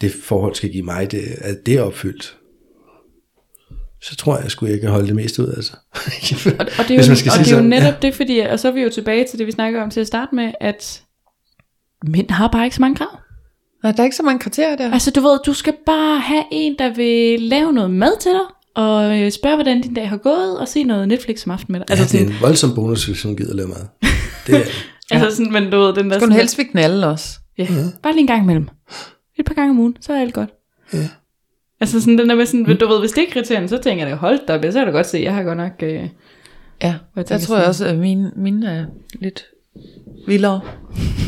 [0.00, 2.38] det forhold skal give mig, det, at det er opfyldt.
[4.04, 5.72] Så tror jeg, jeg skulle ikke holde det mest ud, altså.
[6.58, 7.98] Og, og det er jo, Hvis man skal og det er jo netop ja.
[8.02, 10.06] det, fordi, og så er vi jo tilbage til det, vi snakker om til at
[10.06, 11.02] starte med, at
[12.06, 13.18] mænd har bare ikke så mange krav.
[13.82, 14.92] Nej, der er ikke så mange kriterier der.
[14.92, 18.46] Altså du ved, du skal bare have en, der vil lave noget mad til dig,
[18.76, 21.80] og øh, spørge, hvordan din dag har gået, og se noget Netflix om aftenen med
[21.80, 21.86] dig.
[21.90, 23.86] Altså, Altså, det er sådan, en voldsom bonus, hvis hun gider lave mad.
[24.46, 24.64] Det er
[25.10, 26.18] altså sådan, men du ved, den der...
[26.18, 27.38] Skal hun helst vil knalde også?
[27.58, 27.66] Ja,
[28.02, 28.68] bare lige en gang imellem.
[29.38, 30.50] Et par gange om ugen, så er alt godt.
[30.92, 31.08] Ja.
[31.84, 34.16] Altså sådan den der med sådan, du ved, hvis det er kriterien, så tænker jeg
[34.16, 35.72] hold da op, så kan du godt se, jeg har godt nok...
[35.82, 36.00] Øh,
[36.82, 38.84] Ja, jeg tænker tror jeg også, at mine, mine er
[39.20, 39.44] lidt
[40.26, 40.60] vildere.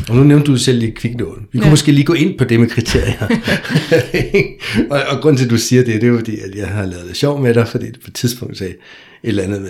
[0.09, 1.47] Og nu nævnte du selv lige kviklån.
[1.51, 1.69] Vi kunne Ja.
[1.69, 3.27] måske lige gå ind på det med kriterier.
[4.91, 6.85] og, og grunden til, at du siger det, det er jo fordi, at jeg har
[6.85, 8.77] lavet det sjov med dig, fordi du på et tidspunkt sagde et
[9.23, 9.69] eller andet med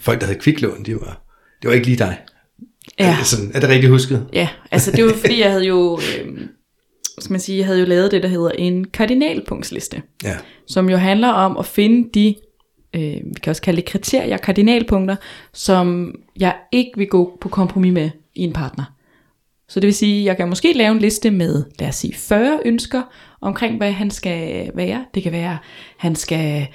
[0.00, 1.22] folk, der havde kviklån, de var,
[1.62, 2.18] det var ikke lige dig.
[2.98, 3.12] Ja.
[3.12, 4.26] Er, det sådan, er det rigtigt husket?
[4.32, 6.28] Ja, altså det var fordi, jeg havde jo, øh,
[7.20, 10.36] skal man sige, jeg havde jo lavet det, der hedder en kardinalpunktsliste, Ja.
[10.66, 12.34] som jo handler om at finde de,
[12.94, 15.16] øh, vi kan også kalde det kriterier, kardinalpunkter,
[15.52, 18.84] som jeg ikke vil gå på kompromis med i en partner.
[19.68, 22.58] Så det vil sige, jeg kan måske lave en liste med, lad os sige, 40
[22.64, 23.02] ønsker
[23.40, 25.04] omkring, hvad han skal være.
[25.14, 25.58] Det kan være,
[25.96, 26.66] han skal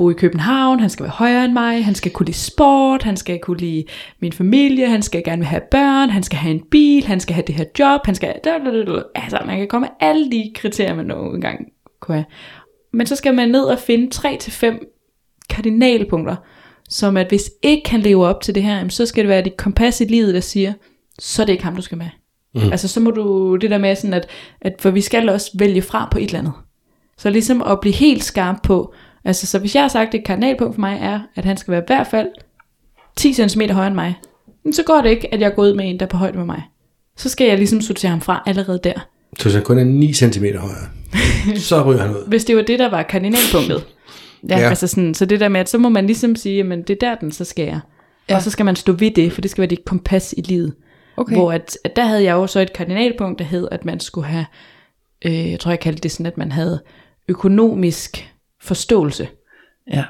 [0.00, 3.16] bo i København, han skal være højere end mig, han skal kunne lide sport, han
[3.16, 3.84] skal kunne lide
[4.20, 7.44] min familie, han skal gerne have børn, han skal have en bil, han skal have
[7.46, 8.34] det her job, han skal...
[9.14, 11.66] Altså, man kan komme med alle de kriterier, man nogle gang
[12.00, 12.24] kunne have.
[12.92, 16.36] Men så skal man ned og finde 3-5 kardinalpunkter,
[16.88, 19.56] som at hvis ikke han lever op til det her, så skal det være dit
[19.56, 20.72] kompas i livet, der siger,
[21.18, 22.08] så er det ikke ham, du skal med.
[22.54, 22.72] Mm.
[22.72, 24.26] Altså så må du, det der med sådan, at,
[24.60, 26.52] at for vi skal også vælge fra på et eller andet.
[27.18, 30.26] Så ligesom at blive helt skarp på, altså så hvis jeg har sagt, at et
[30.26, 32.28] kardinalpunkt for mig er, at han skal være i hvert fald
[33.16, 34.14] 10 cm højere end mig,
[34.72, 36.46] så går det ikke, at jeg går ud med en, der er på højde med
[36.46, 36.62] mig.
[37.16, 39.08] Så skal jeg ligesom sortere ham fra allerede der.
[39.38, 40.88] Så hvis han kun er 9 cm højere,
[41.56, 42.28] så ryger han ud.
[42.28, 43.86] Hvis det var det, der var kardinalpunktet.
[44.48, 44.58] Ja.
[44.58, 44.68] Ja.
[44.68, 47.08] Altså sådan, så det der med, at så må man ligesom sige, at det er
[47.08, 47.72] der, den så skal jeg.
[47.72, 47.80] Ja.
[48.28, 48.36] Ja.
[48.36, 50.74] Og så skal man stå ved det, for det skal være dit kompas i livet.
[51.16, 51.34] Okay.
[51.34, 54.26] Hvor at, at der havde jeg jo så et kardinalpunkt, der hed, at man skulle
[54.26, 54.46] have,
[55.24, 56.82] øh, jeg tror jeg kaldte det sådan, at man havde
[57.28, 58.30] økonomisk
[58.62, 59.28] forståelse.
[59.92, 60.04] Ja.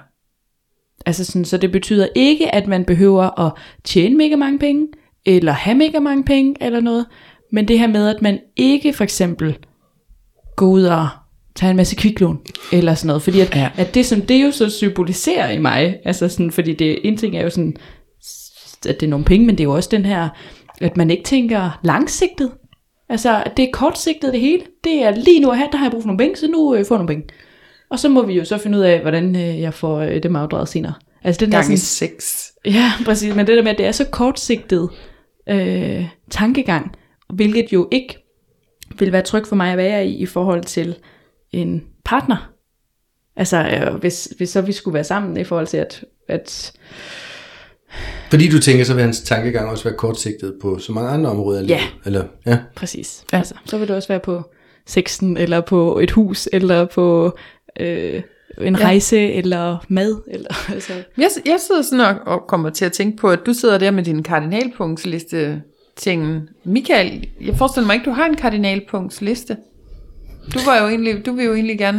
[1.06, 3.52] Altså sådan, så det betyder ikke, at man behøver at
[3.84, 4.88] tjene mega mange penge,
[5.26, 7.06] eller have mega mange penge, eller noget.
[7.52, 9.58] Men det her med, at man ikke for eksempel
[10.56, 11.08] går ud og
[11.54, 12.38] tager en masse kviklån,
[12.72, 13.22] eller sådan noget.
[13.22, 13.70] Fordi at, Ja.
[13.76, 17.36] at det, som det jo så symboliserer i mig, altså sådan, fordi det, en ting
[17.36, 17.76] er jo sådan,
[18.88, 20.28] at det er nogle penge, men det er jo også den her,
[20.80, 22.50] at man ikke tænker langsigtet.
[23.08, 24.62] Altså, det er kortsigtet det hele.
[24.84, 26.74] Det er lige nu og her, der har jeg brug for nogle penge, så nu
[26.74, 27.28] øh, får jeg nogle penge.
[27.90, 30.36] Og så må vi jo så finde ud af, hvordan øh, jeg får øh, dem
[30.36, 30.94] afdraget senere.
[31.24, 32.52] Altså den der Gang i sådan, seks.
[32.64, 33.34] Ja, præcis.
[33.34, 34.88] Men det der med, at det er så kortsigtet
[35.48, 36.94] øh, tankegang,
[37.34, 38.16] hvilket jo ikke
[38.98, 40.96] vil være tryg for mig at være i, i forhold til
[41.52, 42.52] en partner.
[43.36, 46.72] Altså, øh, hvis, hvis så vi skulle være sammen i forhold til, at, at
[48.30, 51.60] Fordi du tænker, så vil hans tankegang også være kortsigtet på så mange andre områder.
[51.60, 51.64] Ja.
[51.66, 51.80] livet.
[52.04, 52.58] Eller, ja.
[52.76, 53.36] præcis, Ja.
[53.36, 53.38] ja.
[53.40, 54.42] altså, så vil det også være på
[54.86, 57.36] sexen, eller på et hus, eller på
[57.80, 58.22] øh,
[58.60, 58.84] en Ja.
[58.84, 60.22] rejse, eller mad.
[60.30, 60.92] Eller, altså.
[61.16, 63.90] Jeg, jeg sidder sådan og, og kommer til at tænke på, at du sidder der
[63.90, 65.62] med din kardinalpunktsliste
[65.96, 66.48] tingen.
[66.64, 69.56] Michael, jeg forestiller mig ikke, du har en kardinalpunktsliste.
[70.54, 71.98] Du var jo egentlig, du vil jo egentlig gerne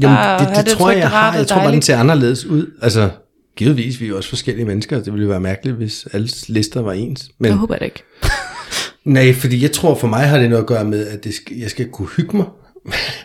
[0.00, 1.36] Jamen, det, have det, det tror jeg, jeg har.
[1.36, 1.84] Jeg tror bare, den dejligt.
[1.84, 2.66] ser anderledes ud.
[2.82, 3.10] Altså,
[3.56, 4.96] givetvis, vi er jo også forskellige mennesker.
[5.02, 7.30] Det ville jo være mærkeligt, hvis alle lister var ens.
[7.38, 8.02] Men, Jeg håber det ikke.
[9.04, 11.56] Nej, fordi jeg tror for mig har det noget at gøre med, at det skal,
[11.56, 12.46] jeg skal kunne hygge mig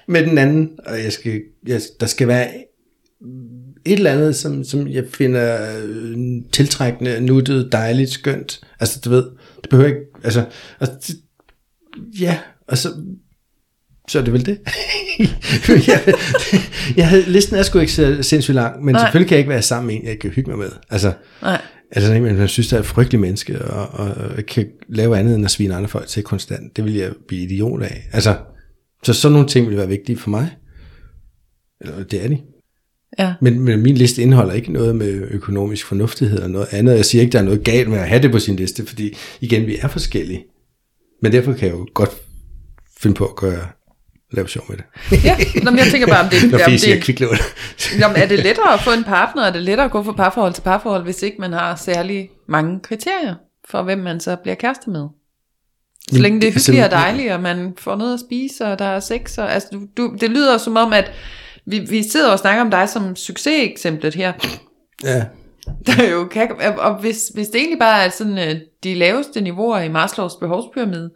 [0.08, 2.48] med den anden, og jeg skal, jeg, der skal være
[3.86, 6.18] et eller andet, som, som jeg finder øh,
[6.52, 8.62] tiltrækkende, nuttet, dejligt, skønt.
[8.80, 9.26] Altså, du ved,
[9.62, 10.46] det behøver ikke, altså,
[10.80, 11.16] altså det,
[12.22, 12.90] ja, og så,
[14.08, 14.60] så er det vel det.
[15.88, 16.14] jeg,
[16.98, 19.02] jeg havde, listen er sgu ikke så sindssygt lang, men Nej.
[19.04, 20.72] selvfølgelig kan jeg ikke være sammen med en, jeg kan hygge mig med.
[20.90, 21.62] Altså, Nej.
[21.92, 24.08] Altså, men man synes, der er et frygteligt menneske, og, og,
[24.38, 26.76] og kan lave andet end at svine andre folk til konstant.
[26.76, 28.08] Det vil jeg blive idiot af.
[28.14, 28.36] Altså,
[29.04, 30.56] så sådan nogle ting vil være vigtige for mig.
[31.82, 32.42] Eller det er de.
[33.20, 33.34] Ja.
[33.42, 36.96] Men, men min liste indeholder ikke noget med økonomisk fornuftighed og noget andet.
[36.96, 39.18] Jeg siger ikke, der er noget galt med at have det på sin liste, fordi
[39.42, 40.46] igen, vi er forskellige.
[41.22, 42.12] Men derfor kan jeg jo godt
[43.00, 43.68] finde på at gøre,
[44.32, 45.24] lave sjov med det.
[45.24, 47.36] Ja, Nå, men jeg tænker bare, om det, Når siger det, kviklån.
[48.02, 50.54] jamen, er det lettere at få en partner, er det lettere at gå fra parforhold
[50.54, 53.36] til parforhold, hvis ikke man har særlig mange kriterier
[53.70, 55.08] for, hvem man så bliver kæreste med?
[56.12, 58.80] Så længe det er Altså, hyggeligt og dejligt, og man får noget at spise, og
[58.80, 61.12] der er sex, og altså, du, du, det lyder som om, at
[61.66, 64.34] vi, vi sidder og snakker om dig som succeseksemplet her,
[65.04, 65.26] Ja,
[65.86, 69.80] der jo kan, og hvis, hvis det egentlig bare er sådan øh, de laveste niveauer
[69.80, 71.10] i Maslows behovspyramide,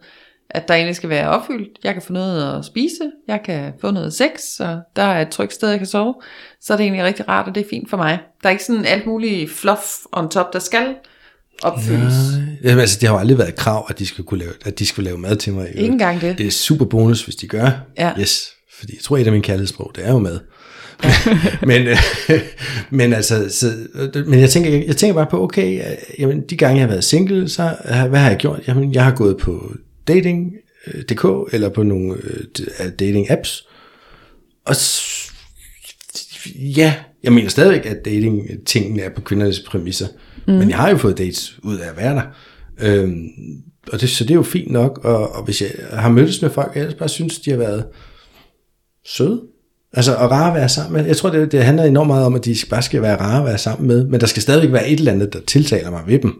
[0.50, 3.90] at der egentlig skal være opfyldt, jeg kan få noget at spise, jeg kan få
[3.90, 6.14] noget sex, og der er et trygt sted, jeg kan sove,
[6.60, 8.18] så er det egentlig rigtig rart, og det er fint for mig.
[8.42, 9.82] Der er ikke sådan alt muligt fluff
[10.12, 10.94] on top, der skal
[11.62, 12.14] opfyldes.
[12.64, 14.78] Jamen, altså, det har jo aldrig været et krav, at de skal kunne lave, at
[14.78, 15.68] de skal lave mad til mig.
[15.68, 16.38] Ikke engang det.
[16.38, 17.70] Det er super bonus, hvis de gør.
[17.98, 18.12] Ja.
[18.20, 18.48] Yes.
[18.78, 20.38] Fordi jeg tror, et af mine kærlighedssprog, det er jo mad.
[21.66, 21.96] men, øh,
[22.90, 23.72] men altså, så,
[24.26, 26.88] men jeg tænker, jeg, jeg tænker bare på, okay, øh, jamen, de gange jeg har
[26.90, 28.60] været single, så har- hvad har jeg gjort?
[28.68, 29.72] Jamen, jeg har gået på
[30.08, 33.64] dating.dk, eller på nogle øh, dating apps,
[34.66, 35.32] og s-
[36.76, 36.94] ja,
[37.24, 40.06] jeg mener stadigvæk, at dating-tingene er på kvindernes præmisser.
[40.48, 40.54] Mm.
[40.54, 42.22] Men jeg har jo fået dates ud af at være der.
[42.80, 43.28] Øhm,
[43.92, 45.00] og det, så det er jo fint nok.
[45.04, 47.84] Og, og hvis jeg har mødtes med folk, jeg bare synes, de har været
[49.06, 49.42] søde.
[49.92, 51.06] Altså, og rare at være sammen med.
[51.06, 53.44] Jeg tror, det, det handler enormt meget om, at de bare skal være rare at
[53.44, 54.06] være sammen med.
[54.06, 56.34] Men der skal stadigvæk være et eller andet, der tiltaler mig ved dem.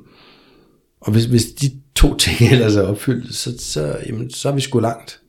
[1.01, 4.61] Og hvis, hvis de to ting ellers er opfyldt, så, så, jamen, så er vi
[4.61, 5.21] sgu langt.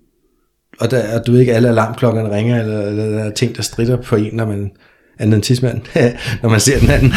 [0.80, 3.62] Og der er, du ved ikke, alle alarmklokkerne ringer, eller, eller der er ting, der
[3.62, 4.72] strider på en, når man
[5.20, 5.82] andet end tidsmand,
[6.41, 7.14] når man ser den anden.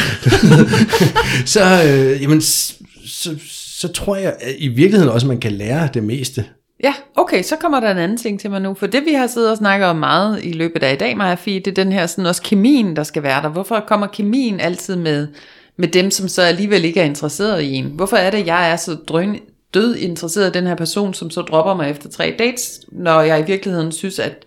[1.55, 2.75] så, øh, jamen, så,
[3.07, 3.37] så,
[3.79, 6.45] så tror jeg at i virkeligheden også, at man kan lære det meste.
[6.83, 9.27] Ja, okay, så kommer der en anden ting til mig nu, for det vi har
[9.27, 11.93] siddet og snakket om meget i løbet af i dag, Maja Fie, det er den
[11.93, 13.49] her sådan også kemien, der skal være der.
[13.49, 15.29] Hvorfor kommer kemien altid med,
[15.77, 17.85] med dem, som så alligevel ikke er interesseret i en?
[17.85, 19.39] Hvorfor er det, jeg er så drøn,
[19.75, 23.41] død interesseret i den her person, som så dropper mig efter tre dates, når jeg
[23.41, 24.45] i virkeligheden synes, at,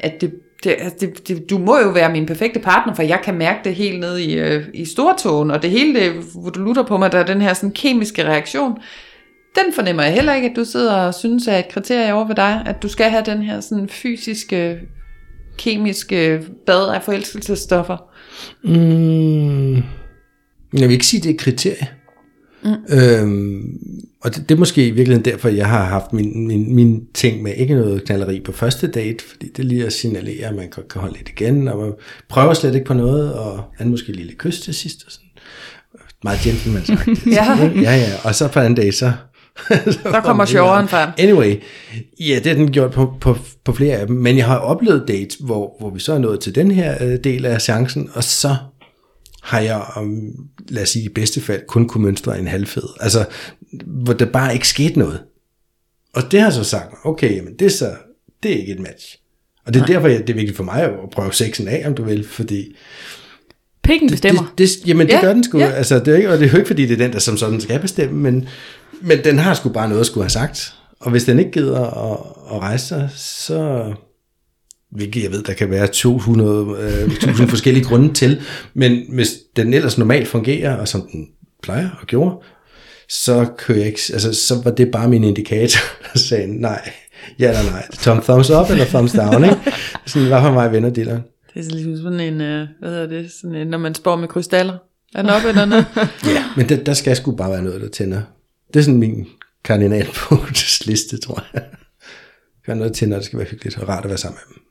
[0.00, 0.32] at det,
[0.64, 3.60] det, altså, det, det, du må jo være min perfekte partner, for jeg kan mærke
[3.64, 6.96] det helt ned i, øh, i stortåen, og det hele, det, hvor du lutter på
[6.96, 8.78] mig, der er den her sådan kemiske reaktion,
[9.54, 12.34] den fornemmer jeg heller ikke, at du sidder og synes er et kriterie over ved
[12.34, 14.80] dig, at du skal have den her sådan fysiske,
[15.58, 17.96] kemiske bad af forelskelsesstoffer.
[18.64, 19.74] Mm,
[20.72, 21.86] jeg vil ikke sige, det er et kriterie.
[22.66, 22.96] Mm.
[22.98, 23.78] Øhm,
[24.22, 27.42] og det, det er måske i virkeligheden derfor, jeg har haft min, min, min ting
[27.42, 30.82] med ikke noget knalleri på første date, fordi det lige at signalere, at man kan,
[30.90, 31.92] kan holde lidt igen, og man
[32.28, 35.04] prøver slet ikke på noget, og han måske lige lidt kys til sidst.
[35.06, 35.26] Og sådan.
[36.24, 37.08] Meget gentleman sagt.
[37.36, 37.70] Ja.
[37.82, 38.12] ja, ja.
[38.24, 39.12] Og så på anden dag, så...
[39.92, 41.10] så Der kommer sjoveren frem.
[41.18, 41.56] Anyway,
[42.20, 45.04] ja, det har den gjort på, på, på flere af dem, men jeg har oplevet
[45.08, 48.24] dates, hvor, hvor vi så er nået til den her øh, del af chancen, og
[48.24, 48.56] så
[49.46, 49.82] har jeg,
[50.68, 52.82] lad os sige i bedste fald, kun kunne mønstre en halvfed.
[53.00, 53.24] Altså,
[53.86, 55.20] hvor der bare ikke skete noget.
[56.14, 57.90] Og det har så sagt, okay, jamen det er så,
[58.42, 59.18] det er ikke et match.
[59.66, 61.94] Og det er derfor, jeg, det er vigtigt for mig at prøve sexen af, om
[61.94, 62.76] du vil, fordi
[63.82, 64.54] Pikken bestemmer.
[64.58, 65.58] det, det, jamen det Ja, gør den sgu.
[65.58, 65.70] ja.
[65.70, 67.36] Altså, det er ikke, og det er jo ikke, fordi det er den, der som
[67.36, 68.48] sådan skal bestemme, men,
[69.02, 70.74] men den har sgu bare noget at skulle have sagt.
[71.00, 71.80] Og hvis den ikke gider
[72.12, 72.18] at,
[72.54, 73.92] at rejse sig, så...
[74.92, 78.40] Hvilket jeg ved, der kan være 200 øh, 1000 forskellige grunde til.
[78.74, 81.28] Men hvis den ellers normalt fungerer, og som den
[81.62, 82.36] plejer og gjorde,
[83.08, 85.80] så, kunne jeg ikke, altså, så var det bare min indikator,
[86.12, 86.90] der sagde nej,
[87.38, 87.86] ja eller nej.
[87.92, 89.56] Tom thumbs up eller thumbs down, ikke?
[90.06, 91.22] Sådan var for mig venner dealeren.
[91.54, 94.28] Det er ligesom sådan en, øh, hvad hedder det, sådan en, når man spår med
[94.28, 94.78] krystaller.
[95.14, 95.84] Er den op eller ned?
[96.34, 98.22] Ja, men der, der skal sgu bare være noget, der tænder.
[98.74, 99.26] Det er sådan min
[99.64, 101.62] kardinalpunktsliste, tror jeg.
[102.66, 104.65] Gør noget til, når det skal være hyggeligt og rart at være sammen med dem.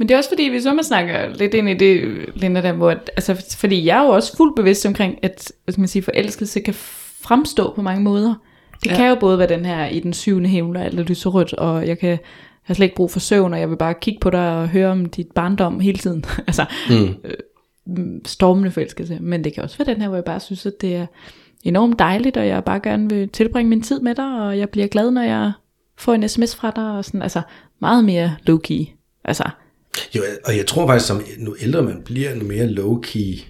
[0.00, 2.90] Men det er også fordi, hvis man snakker lidt ind i det, Linda, der, hvor,
[2.90, 6.60] altså, fordi jeg er jo også fuldt bevidst omkring, at hvad skal man sige, forelskelse
[6.60, 6.74] kan
[7.20, 8.34] fremstå på mange måder.
[8.84, 8.96] Det Ja.
[8.96, 11.86] kan jo både være den her i den syvende himmel, og alt er lyserødt, og
[11.86, 12.18] jeg kan jeg
[12.62, 14.90] har slet ikke brug for søvn, og jeg vil bare kigge på dig og høre
[14.90, 16.24] om dit barndom hele tiden.
[16.48, 17.14] altså, Mm.
[17.86, 19.18] mm, stormende forelskelse.
[19.20, 21.06] Men det kan også være den her, hvor jeg bare synes, at det er
[21.62, 24.86] enormt dejligt, og jeg bare gerne vil tilbringe min tid med dig, og jeg bliver
[24.86, 25.52] glad, når jeg
[25.98, 27.42] får en sms fra dig, og sådan, altså
[27.80, 28.96] meget mere low-key.
[29.24, 29.44] Altså,
[30.16, 33.40] Jo, og jeg tror faktisk, som nu ældre man bliver, nu mere low-key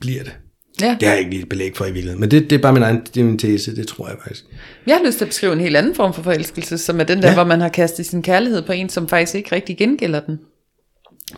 [0.00, 0.32] bliver det.
[0.80, 0.96] Ja.
[1.00, 2.72] Det har jeg ikke lige et belæg for i virkeligheden, men det, det er bare
[2.72, 4.44] min egen det er min tese, det tror jeg faktisk.
[4.86, 7.22] Jeg har lyst til at beskrive en helt anden form for forelskelse, som er den
[7.22, 7.34] der, Ja.
[7.34, 10.38] hvor man har kastet sin kærlighed på en, som faktisk ikke rigtig gengælder den.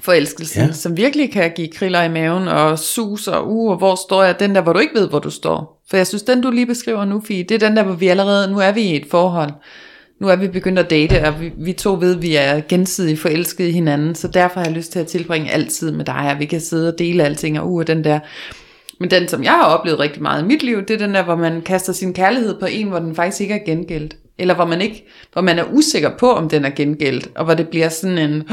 [0.01, 0.73] Forelskelsen, Ja.
[0.73, 4.41] som virkelig kan give kriller i maven og sus og uh, og hvor står jeg?
[4.41, 5.83] Den der, hvor du ikke ved, hvor du står.
[5.91, 8.09] For jeg synes, den du lige beskriver nu, Fie, det er den der, hvor vi
[8.09, 9.51] allerede, nu er vi i et forhold.
[10.21, 13.21] Nu er vi begyndt at date, og vi, vi to ved, at vi er gensidigt
[13.21, 16.39] forelskede i hinanden, så derfor har jeg lyst til at tilbringe altid med dig, og
[16.39, 18.21] vi kan sidde og dele alting, og uh, den der.
[19.01, 21.23] Men den, som jeg har oplevet rigtig meget i mit liv, det er den der,
[21.23, 24.17] hvor man kaster sin kærlighed på en, hvor den faktisk ikke er gengældt.
[24.39, 27.29] Eller hvor man, ikke, hvor man er usikker på, om den er gengældt.
[27.37, 28.49] Og hvor det bliver sådan en...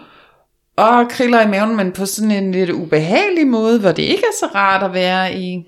[0.78, 4.36] Åh, kriller i maven, men på sådan en lidt ubehagelig måde, hvor det ikke er
[4.40, 5.64] så rart at være i...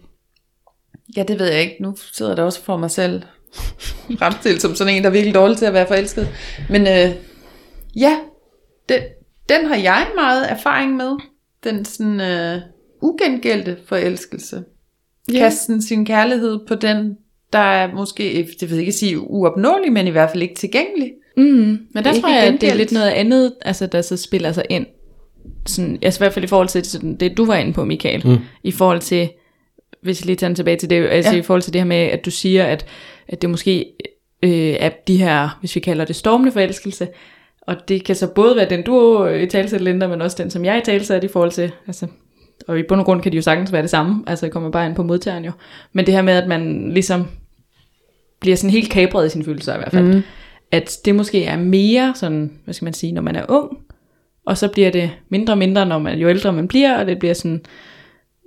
[1.16, 1.76] Ja, det ved jeg ikke.
[1.80, 3.22] Nu sidder det også for mig selv
[4.18, 6.28] fremstillet som sådan en, der er virkelig dårlig til at være forelsket.
[6.70, 7.14] Men øh,
[7.96, 8.16] ja,
[8.88, 9.00] den,
[9.48, 11.16] den har jeg meget erfaring med.
[11.64, 12.60] Den sådan øh,
[13.02, 14.64] ugengældte forelskelse.
[15.32, 15.38] Ja.
[15.38, 17.16] Kasten sin kærlighed på den,
[17.52, 21.12] der er måske, det vil jeg ikke sige uopnåelig, men i hvert fald ikke tilgængelig.
[21.36, 24.52] Mm, men der tror jeg, at det er lidt noget andet, altså, der så spiller
[24.52, 24.86] sig ind.
[25.66, 28.26] Sådan, altså i hvert fald i forhold til sådan, det, du var inde på, Michael.
[28.26, 28.36] Mm.
[28.62, 29.28] I forhold til,
[30.02, 31.38] hvis jeg lige tager tilbage til det, altså Ja.
[31.38, 32.86] i forhold til det her med, at du siger, at,
[33.28, 33.86] at det måske
[34.42, 34.50] øh,
[34.80, 37.08] er de her, hvis vi kalder det stormende forelskelse,
[37.66, 40.64] og det kan så både være den, du i talsæt, Linda, men også den, som
[40.64, 42.06] jeg i talsæt i forhold til, altså,
[42.68, 44.70] og i bund og grund kan de jo sagtens være det samme, altså det kommer
[44.70, 45.52] bare ind på modtageren jo.
[45.92, 47.26] Men det her med, at man ligesom
[48.40, 50.14] bliver sådan helt kabret i sine følelser i hvert fald.
[50.14, 50.22] Mm.
[50.72, 53.78] At det måske er mere sådan, hvad skal man sige, når man er ung,
[54.46, 57.18] og så bliver det mindre og mindre, når man, jo ældre man bliver, og det
[57.18, 57.60] bliver sådan,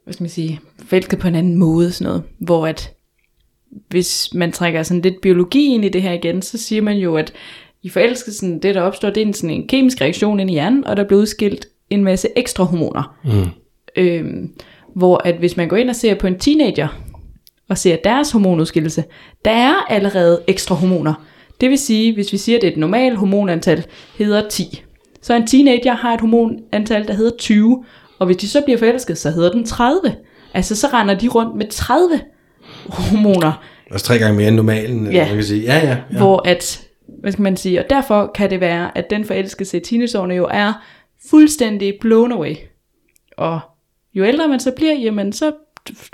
[0.05, 2.91] hvad skal man sige, forelsket på en anden måde, sådan noget, hvor at,
[3.89, 7.15] hvis man trækker sådan lidt biologi ind i det her igen, så siger man jo,
[7.15, 7.33] at
[7.83, 10.87] i forelskelsen, det der opstår, det er en, sådan en kemisk reaktion ind i hjernen,
[10.87, 13.17] og der bliver udskilt en masse ekstra hormoner.
[13.23, 13.49] Mm.
[13.95, 14.53] Øhm,
[14.95, 16.87] hvor at hvis man går ind og ser på en teenager,
[17.69, 19.03] og ser deres hormonudskillelse,
[19.45, 21.13] der er allerede ekstra hormoner.
[21.61, 23.85] Det vil sige, hvis vi siger, at et normalt hormonantal
[24.17, 24.83] hedder 10,
[25.21, 27.83] så en teenager har et hormonantal, der hedder 20,
[28.20, 30.16] og hvis de så bliver forelsket, så hedder den 30.
[30.53, 32.22] Altså så render de rundt med 30
[32.89, 35.26] hormoner, Også tre gange mere end normalen, ja.
[35.26, 35.61] Man kan sige.
[35.61, 35.88] Ja, ja.
[35.88, 35.97] ja.
[36.11, 36.18] ja.
[36.18, 36.82] hvor at,
[37.22, 40.47] hvad skal man sige, og derfor kan det være, at den forelskelse i teenageårene jo
[40.51, 40.74] er
[41.30, 42.55] fuldstændig blown away.
[43.38, 43.59] Og
[44.13, 45.51] jo ældre man så bliver, jamen så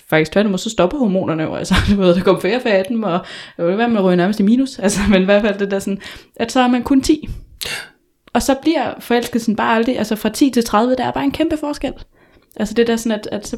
[0.10, 3.20] faktisk tværtimod, så stopper hormonerne jo, altså du ved, der kommer færre af dem, og
[3.58, 5.80] det vil være, man ryger nærmest i minus, altså, men i hvert fald det der
[5.80, 6.02] sådan,
[6.36, 7.30] at så er man kun 10.
[8.34, 11.32] Og så bliver forelskelsen bare aldrig, altså fra 10 til 30, der er bare en
[11.32, 11.94] kæmpe forskel.
[12.56, 13.58] Altså det der sådan, at, at så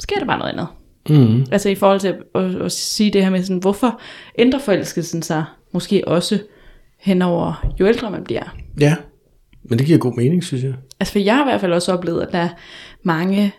[0.00, 0.66] sker der bare noget andet.
[1.08, 1.46] Mm.
[1.52, 4.00] Altså i forhold til at, at, at sige det her med sådan, hvorfor
[4.38, 6.38] ændrer forelskelsen sig måske også
[6.98, 8.56] henover, jo ældre man bliver.
[8.80, 8.96] ja.
[9.68, 10.74] Men det giver god mening, synes jeg.
[11.00, 12.48] Altså for jeg har i hvert fald også oplevet, at der er
[13.02, 13.52] mange,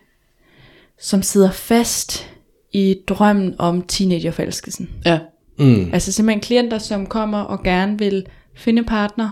[1.00, 2.30] som sidder fast
[2.74, 4.90] i drømmen om teenagerforelskelsen.
[5.06, 5.20] Ja.
[5.60, 5.90] Mm.
[5.94, 8.26] Altså simpelthen klienter, som kommer og gerne vil
[8.56, 9.30] finde partner,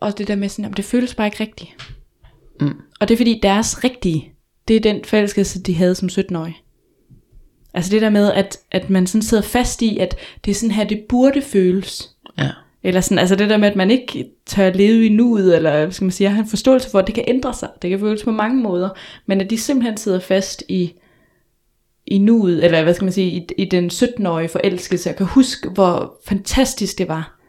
[0.00, 1.70] og det der med sådan, at det føles bare ikke rigtigt.
[2.60, 2.74] Mm.
[3.00, 4.32] Og det er fordi deres rigtige,
[4.68, 6.56] det er den forelskelse, de havde som 17-årige.
[7.74, 10.70] Altså det der med, at, at man sådan sidder fast i, at det er sådan
[10.70, 12.10] her, det burde føles.
[12.38, 12.50] Ja.
[12.82, 15.92] Eller sådan, altså det der med, at man ikke tør leve i nuet, eller hvad
[15.92, 17.68] skal man sige, har en forståelse for, at det kan ændre sig.
[17.82, 18.88] Det kan føles på mange måder.
[19.26, 20.92] Men at de simpelthen sidder fast i,
[22.06, 25.68] i nuet, eller hvad skal man sige, i, i den 17-årige forelskelse, og kan huske,
[25.68, 27.40] hvor fantastisk det var.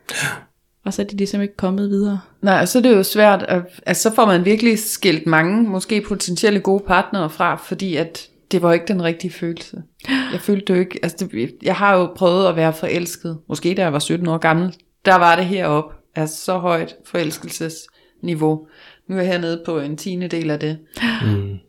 [0.85, 2.19] Og så er de ligesom ikke kommet videre.
[2.41, 5.69] Nej, og så er det jo svært, at, altså så får man virkelig skilt mange,
[5.69, 9.77] måske potentielle gode partnere fra, fordi at det var ikke den rigtige følelse.
[10.33, 13.81] Jeg følte jo ikke, altså det, jeg har jo prøvet at være forelsket, måske da
[13.81, 14.73] jeg var 17 år gammel,
[15.05, 18.67] der var det heroppe, altså så højt forelskelsesniveau.
[19.09, 20.77] Nu er jeg hernede på en tiende del af det.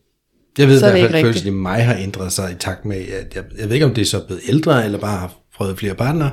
[0.58, 2.54] Jeg ved i Så det hvert fald, at følelsen i mig har ændret sig i
[2.54, 5.18] takt med, at jeg, jeg ved ikke, om det er så blevet ældre, eller bare
[5.18, 6.30] har prøvet flere partnere,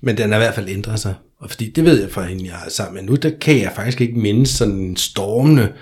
[0.00, 1.14] men den har i hvert fald ændret sig.
[1.40, 3.72] Og fordi det ved jeg fra hende, jeg er sammen med nu, der kan jeg
[3.74, 5.72] faktisk ikke mindes sådan en stormende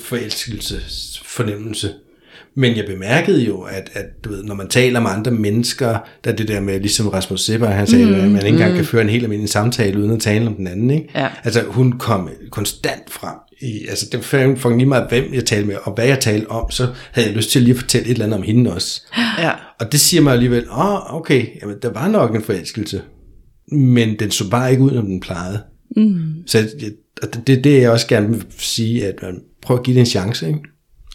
[0.00, 1.94] forelskelsesfornemmelse.
[2.54, 6.30] Men jeg bemærkede jo, at, at du ved, når man taler med andre mennesker, der
[6.30, 8.84] er det der med, ligesom Rasmus Sepper, han sagde, mm, at man ikke engang kan
[8.84, 10.90] føre en helt almindelig samtale, uden at tale om den anden.
[10.90, 11.08] Ikke?
[11.14, 11.28] Ja.
[11.44, 13.34] Altså hun kom konstant frem.
[13.60, 16.50] I, altså det var for lige meget, hvem jeg talte med, og hvad jeg talte
[16.50, 19.02] om, så havde jeg lyst til lige at fortælle et eller andet om hende også.
[19.38, 19.50] Ja.
[19.80, 23.02] Og det siger mig alligevel, åh, oh, okay, jamen, der var nok en forelskelse.
[23.70, 25.62] Men den så bare ikke ud, som den plejede.
[25.96, 26.34] Mm.
[26.46, 26.90] Så jeg,
[27.22, 30.00] og det, det, det jeg også gerne vil sige, at man prøver at give det
[30.00, 30.46] en chance.
[30.46, 30.60] Ikke?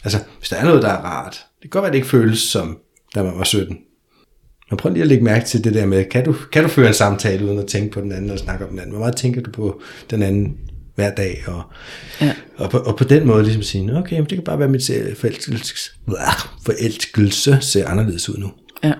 [0.04, 2.08] Altså, hvis der er noget, der er rart, det kan godt være, at det ikke
[2.08, 2.78] føles som,
[3.14, 3.78] da man var 17.
[4.70, 6.88] Men prøv lige at lægge mærke til det der med, kan du, kan du føre
[6.88, 8.90] en samtale uden at tænke på den anden og snakke om den anden?
[8.92, 9.80] Hvor meget tænker du på
[10.10, 10.56] den anden
[10.94, 11.44] hver dag?
[11.46, 11.62] Og,
[12.20, 12.32] Ja.
[12.56, 14.64] og, på, og på den måde ligesom sige, "Nå, okay, men det kan bare være,
[14.66, 15.90] at mit forelskelse,
[16.66, 18.50] forelskelse ser anderledes ud nu.
[18.84, 18.92] Ja.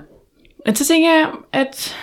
[0.66, 1.94] Men så tænker jeg, at,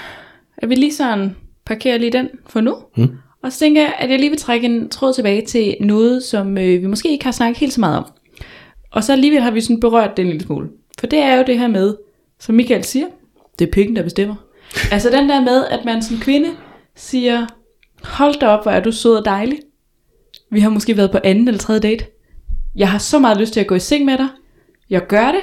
[0.58, 1.36] at vi lige sådan
[1.66, 2.76] parkerer lige den for nu.
[2.98, 3.18] Mm.
[3.44, 6.58] Og så tænker jeg, at jeg lige vil trække en tråd tilbage til noget, som
[6.58, 8.06] øh, vi måske ikke har snakket helt så meget om.
[8.92, 10.70] Og så alligevel har vi sådan berørt det en lille smule.
[11.00, 11.96] For det er jo det her med,
[12.40, 13.06] som Michael siger,
[13.60, 14.36] det er pikken, der bestemmer.
[14.92, 16.50] altså den der med, at man som kvinde
[16.96, 17.48] siger,
[18.04, 19.60] hold da op, hvor er du sød og dejlig.
[20.52, 22.06] Vi har måske været på anden eller tredje date.
[22.76, 24.28] Jeg har så meget lyst til at gå i seng med dig.
[24.90, 25.42] Jeg gør det.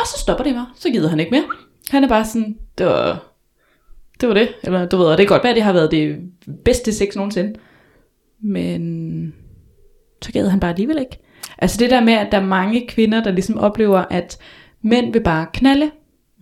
[0.00, 0.66] Og så stopper det bare.
[0.76, 1.44] Så gider han ikke mere.
[1.90, 3.32] Han er bare sådan, det var,
[4.20, 4.48] det var det.
[4.64, 6.16] Eller du ved, og det kan godt være, at det har været det
[6.64, 7.54] bedste sex nogensinde.
[8.42, 9.34] Men
[10.22, 11.18] så gad han bare alligevel ikke.
[11.58, 14.38] Altså det der med, at der er mange kvinder, der ligesom oplever, at
[14.82, 15.90] mænd vil bare knalde.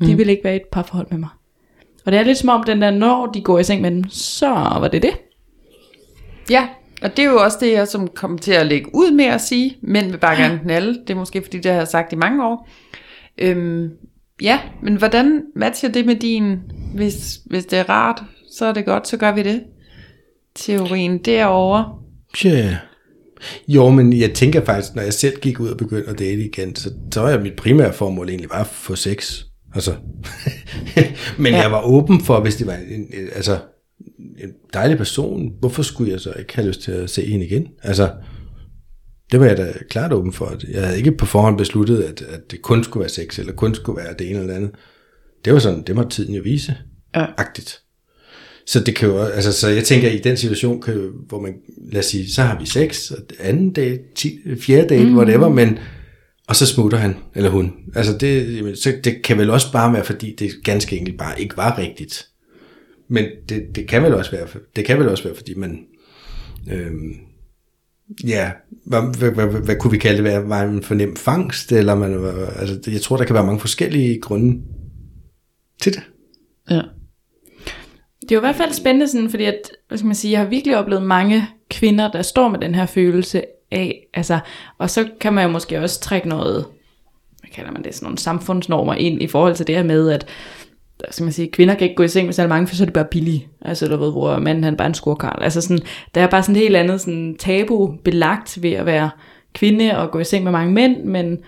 [0.01, 0.19] De Mm.
[0.19, 1.29] vil ikke være i et parforhold med mig.
[2.07, 4.09] Og det er lidt som om, den der, når de går i seng med dem,
[4.09, 5.11] så var det det.
[6.51, 6.69] Ja,
[7.03, 9.41] og det er jo også det, jeg som kommer til at lægge ud med at
[9.41, 9.77] sige.
[9.81, 11.01] Mænd vil bare gerne knalde.
[11.01, 12.69] Det er måske fordi, det har jeg sagt i mange år.
[13.39, 13.91] Øhm,
[14.43, 16.59] ja, men hvordan matcher det med din,
[16.95, 18.23] hvis, hvis det er rart,
[18.53, 19.63] så er det godt, så gør vi det.
[20.55, 21.99] Teorien derovre.
[22.35, 22.77] Tja.
[23.69, 26.77] Jo, men jeg tænker faktisk, når jeg selv gik ud og begyndte at date igen,
[26.77, 29.43] så, så var mit primære formål egentlig bare at få sex.
[29.75, 29.95] Altså.
[31.39, 31.59] men Ja.
[31.59, 31.63] ja.
[31.63, 33.59] jeg var åben for, hvis det var en, en, altså,
[34.19, 37.69] en dejlig person, hvorfor skulle jeg så ikke have lyst til at se hende igen?
[37.83, 38.11] Altså,
[39.33, 40.57] det var jeg da klart åben for.
[40.69, 43.75] Jeg havde ikke på forhånd besluttet, at, at det kun skulle være sex, eller kun
[43.75, 44.71] skulle være det ene eller andet.
[45.45, 46.77] Det var sådan, det må tiden jo vise.
[47.15, 47.27] Ja.
[47.37, 47.81] Agtigt.
[48.67, 51.55] Så det kan jo, altså, så jeg tænker, i den situation, kan, hvor man,
[51.93, 55.17] lad os sige, så har vi sex, og anden date, ti, fjerde date, mm.
[55.17, 55.79] whatever, men,
[56.49, 57.73] og så smutter han, eller hun.
[57.95, 61.41] Altså det, jamen, så det kan vel også bare være, fordi det ganske enkelt bare
[61.41, 62.27] ikke var rigtigt.
[63.09, 64.47] Men det, det kan vel også være,
[64.77, 65.79] det kan vel også være, fordi man,
[66.73, 67.15] øhm,
[68.25, 68.51] ja,
[68.87, 70.49] hvad, hvad, hvad, hvad, hvad kunne vi kalde det?
[70.49, 72.13] Var- en fornem fangst, eller man
[72.57, 74.63] altså, jeg tror, der kan være mange forskellige grunde
[75.83, 76.03] til det.
[76.71, 76.83] Ja.
[78.21, 80.41] Det er jo i hvert fald spændende, sådan, fordi at, hvad skal man sige, jeg
[80.41, 84.39] har virkelig oplevet mange kvinder, der står med den her følelse af, altså,
[84.79, 86.67] og så kan man jo måske også trække noget,
[87.41, 90.27] hvad kalder man det, sådan nogle samfundsnormer ind i forhold til det her med, at
[91.01, 92.83] der skal man sige, kvinder kan ikke gå i seng med så mange, for så
[92.83, 93.49] er det bare billigt.
[93.63, 95.43] Altså, du ved, hvor manden han er bare en skurkarl.
[95.43, 95.83] Altså sådan,
[96.15, 99.11] der er bare sådan et helt andet sådan, tabu belagt ved at være
[99.55, 101.39] kvinde og gå i seng med mange mænd, men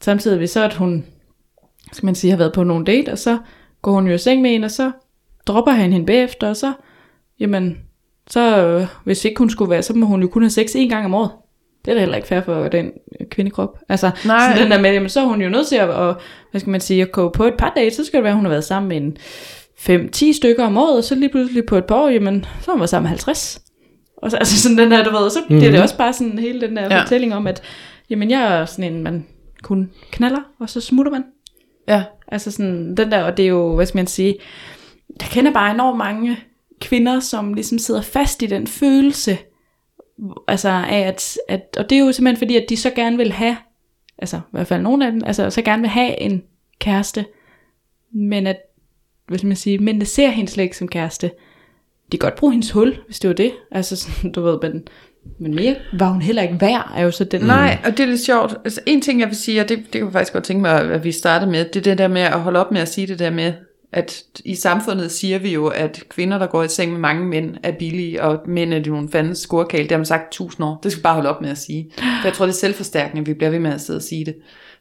[0.00, 1.04] samtidig ved så, at hun,
[1.92, 3.38] skal man sige, har været på nogle date, og så
[3.82, 4.92] går hun jo i seng med en, og så
[5.46, 6.72] dropper han hende bagefter, og så,
[7.40, 7.78] jamen,
[8.30, 10.88] så øh, hvis ikke hun skulle være, så må hun jo kun have sex en
[10.88, 11.30] gang om året.
[11.86, 13.78] Det er da heller ikke fair for den øh, kvindekrop.
[13.88, 14.40] Altså, Nej.
[14.40, 16.16] sådan den der med, jamen, så er hun jo nødt til at, og,
[16.50, 18.36] hvad skal man sige, at gå på et par date, så skal det være, at
[18.36, 19.16] hun har været sammen med en
[20.14, 22.72] 5-10 stykker om året, og så lige pludselig på et par år, jamen, så har
[22.72, 23.60] hun været sammen med 50.
[24.16, 25.60] Og så, altså sådan den der, du ved, så mm-hmm.
[25.60, 27.02] det er det også bare sådan hele den der ja.
[27.02, 27.62] fortælling om, at
[28.10, 29.26] jamen, jeg er sådan en, man
[29.62, 31.24] kun knaller, og så smutter man.
[31.88, 32.02] Ja.
[32.28, 34.34] Altså sådan den der, og det er jo, hvad skal man sige,
[35.20, 36.38] jeg kender bare enormt mange
[36.80, 39.38] kvinder, som ligesom sidder fast i den følelse,
[40.48, 43.32] altså af at, at, og det er jo simpelthen fordi, at de så gerne vil
[43.32, 43.56] have,
[44.18, 46.42] altså i hvert fald nogle af dem, altså så gerne vil have en
[46.78, 47.26] kæreste,
[48.12, 48.56] men at,
[49.28, 51.30] hvad skal man sige, mændene ser hende slet ikke som kæreste.
[52.12, 54.88] De kan godt bruge hendes hul, hvis det var det, altså sådan, du ved, men,
[55.38, 58.06] men mere var hun heller ikke værd, er jo så den, Nej, og det er
[58.06, 58.56] lidt sjovt.
[58.64, 60.80] Altså, en ting, jeg vil sige, og det, det kan jeg faktisk godt tænke mig,
[60.80, 63.06] at vi starter med, det er det der med at holde op med at sige
[63.06, 63.52] det der med,
[63.92, 67.56] at i samfundet siger vi jo, at kvinder, der går i seng med mange mænd,
[67.62, 69.82] er billige, og mænd er de nogle fandens skurkale.
[69.82, 70.80] Det har man sagt tusind år.
[70.82, 71.90] Det skal vi bare holde op med at sige.
[71.96, 74.24] For jeg tror, det er selvforstærkende, at vi bliver ved med at sidde og sige
[74.24, 74.34] det.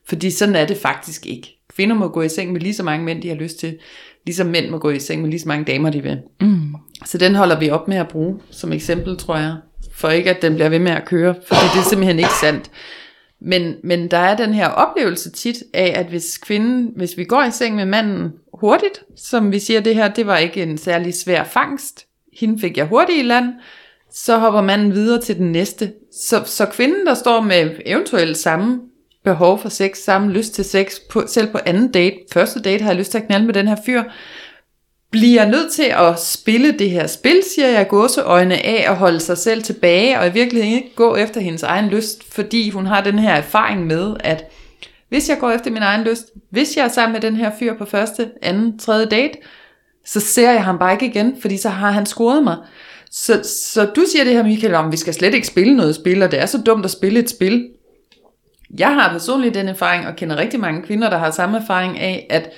[0.08, 1.60] Fordi sådan er det faktisk ikke.
[1.76, 3.78] Kvinder må gå i seng med lige så mange mænd, de har lyst til,
[4.26, 6.20] ligesom mænd må gå i seng med lige så mange damer, de vil.
[6.41, 6.76] Mm.
[7.06, 9.56] Så den holder vi op med at bruge som eksempel, tror jeg.
[9.93, 12.72] For ikke at den bliver ved med at køre, for det er simpelthen ikke sandt.
[13.41, 17.43] Men, men der er den her oplevelse tit af, at hvis kvinden, hvis vi går
[17.43, 21.14] i seng med manden hurtigt, som vi siger det her, det var ikke en særlig
[21.14, 23.53] svær fangst, hende fik jeg hurtigt i land,
[24.12, 25.93] så hopper manden videre til den næste.
[26.12, 28.82] Så, så kvinden, der står med eventuelt samme
[29.24, 32.89] behov for sex, samme lyst til sex, på, selv på anden date, første date har
[32.89, 34.03] jeg lyst til at knalde med den her fyr,
[35.12, 39.38] bliver nødt til at spille det her spil, siger jeg, gåseøjne af og holde sig
[39.38, 43.20] selv tilbage, og i virkeligheden ikke gå efter hendes egen lyst, fordi hun har den
[43.20, 44.51] her erfaring med, at
[45.10, 47.78] hvis jeg går efter min egen lyst, hvis jeg er sammen med den her fyr
[47.78, 49.38] på første, anden, tredje date,
[50.06, 52.58] så ser jeg ham bare ikke igen, fordi så har han scoret mig.
[53.12, 56.24] Så, så du siger det her, Michael, om vi skal slet ikke spille noget spil,
[56.24, 57.70] og det er så dumt at spille et spil.
[58.80, 62.28] Jeg har personligt den erfaring, og kender rigtig mange kvinder, der har samme erfaring af,
[62.30, 62.51] at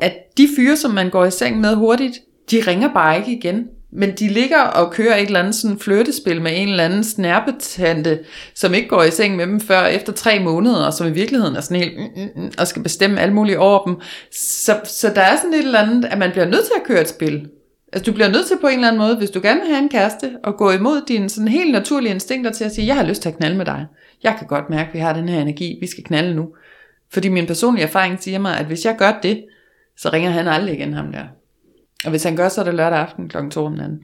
[0.00, 2.18] at de fyre, som man går i seng med hurtigt,
[2.50, 3.68] de ringer bare ikke igen.
[3.92, 8.18] Men de ligger og kører et eller andet sådan flirtespil med en eller anden snærpetante,
[8.54, 11.56] som ikke går i seng med dem før efter tre måneder, og som i virkeligheden
[11.56, 13.96] er sådan helt, mm, mm, mm, og skal bestemme alt muligt over dem.
[14.32, 17.00] Så, så der er sådan et eller andet, at man bliver nødt til at køre
[17.00, 17.48] et spil.
[17.92, 19.82] Altså du bliver nødt til på en eller anden måde, hvis du gerne vil have
[19.82, 23.04] en kæreste, og gå imod dine sådan helt naturlige instinkter til at sige, jeg har
[23.04, 23.86] lyst til at knalde med dig.
[24.22, 26.48] Jeg kan godt mærke, at vi har den her energi, vi skal knalde nu.
[27.12, 29.44] Fordi min personlige erfaring siger mig, at hvis jeg gør det,
[29.96, 31.24] så ringer han aldrig igen ham der.
[32.04, 33.36] Og hvis han gør, så er det lørdag aften kl.
[33.50, 33.98] 2 om natten.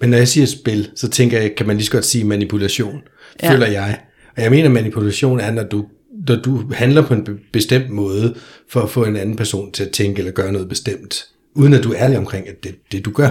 [0.00, 3.00] Men når jeg siger spil, så tænker jeg, kan man lige så godt sige manipulation,
[3.42, 3.52] Ja.
[3.52, 3.98] føler jeg.
[4.36, 5.84] Og jeg mener, manipulation er, når du
[6.28, 8.34] når du handler på en be- bestemt måde,
[8.70, 11.24] for at få en anden person til at tænke eller gøre noget bestemt,
[11.54, 13.28] uden at du er ærlig omkring, at det, det du gør.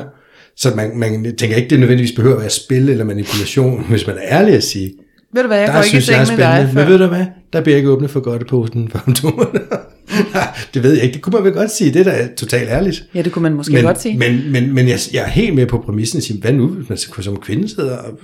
[0.58, 4.16] Så man, man tænker ikke, det nødvendigvis behøver at være spil eller manipulation, hvis man
[4.18, 4.94] er ærlig at sige,
[5.34, 6.74] Ved du hvad, jeg der går ikke i synes er seng med dig spændende.
[6.76, 6.90] Men før.
[6.92, 9.78] ved du hvad, der bliver ikke åbnet for godt i posen for om to måneder.
[10.74, 13.04] det ved jeg ikke, det kunne man vel godt sige, det er da totalt ærligt.
[13.14, 14.18] Ja, det kunne man måske men, godt sige.
[14.18, 16.90] Men, men, men jeg, jeg er helt med på præmissen at sige, hvad nu, hvis
[16.90, 18.20] man som- som kvinde sidder og,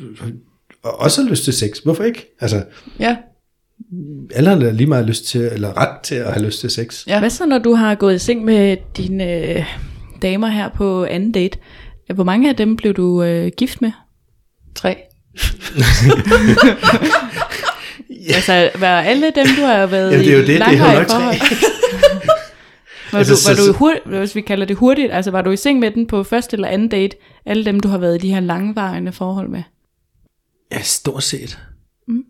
[0.83, 1.79] og også har lyst til sex?
[1.83, 2.35] Hvorfor ikke?
[2.41, 2.63] Altså,
[2.99, 3.15] Ja,
[4.33, 7.07] alle har lige meget lyst til, eller ret til at have lyst til sex.
[7.07, 7.19] Ja.
[7.19, 9.65] Hvad så, når du har gået i seng med dine øh,
[10.21, 11.57] damer her på anden date?
[12.13, 13.91] Hvor mange af dem blev du øh, gift med?
[14.75, 14.95] tre.
[18.27, 18.33] Ja.
[18.35, 20.93] Altså, var alle dem, du har været Jamen, det er jo i det, det er
[20.93, 21.09] jo nok?
[23.11, 25.51] Var, Altså, du, var så- du hurtigt, hvis vi kalder det hurtigt, altså var du
[25.51, 27.15] i seng med den på første eller anden date,
[27.45, 29.63] alle dem, du har været i de her langvarende forhold med?
[30.71, 31.59] Ja, stort set.
[32.07, 32.23] Mm.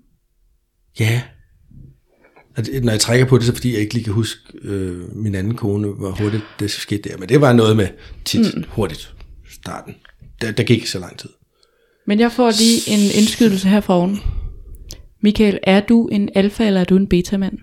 [1.00, 1.22] Ja.
[2.58, 5.36] Det- Når jeg trækker på det, så fordi jeg ikke lige kan huske øh, min
[5.36, 7.18] anden kone, hvor hurtigt det skete der.
[7.18, 7.88] Men det var noget med
[8.26, 8.64] tit mm.
[8.70, 9.14] hurtigt
[9.52, 9.96] starten.
[10.42, 11.30] Der, der gik ikke så lang tid.
[12.08, 14.20] Men jeg får lige en indskydelse her fra oven.
[15.22, 17.58] Michael, er du en alfa eller er du en beta-mand?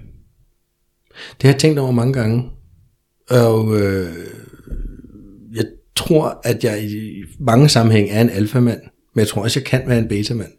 [1.14, 2.50] Det har jeg tænkt over mange gange.
[3.30, 4.12] Og øh,
[5.54, 5.64] jeg
[5.96, 8.80] tror, at jeg i mange sammenhæng er en alfamand.
[9.14, 10.52] Men jeg tror også, jeg kan være en betamaand.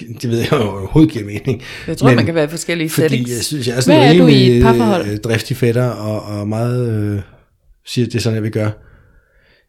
[0.00, 1.62] Det ved jeg jo overhovedet giver mening.
[1.86, 3.30] Jeg tror, men, man kan være i forskellige Fordi settings.
[3.30, 5.10] jeg synes, jeg er sådan Hvad er du i et parforhold?
[5.10, 7.20] øh, driftig fætter, og, og meget øh,
[7.86, 8.72] siger, det er sådan, jeg vil gøre.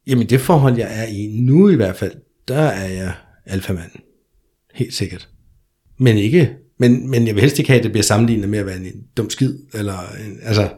[0.07, 2.11] Jamen det forhold, jeg er i nu i hvert fald,
[2.47, 3.13] der er jeg
[3.45, 3.91] alfamand.
[4.73, 5.29] Helt sikkert.
[6.03, 6.49] Men ikke,
[6.79, 9.03] men, men jeg vil helst ikke have, at det bliver sammenlignet med at være en
[9.17, 10.69] dum skid, eller en, altså,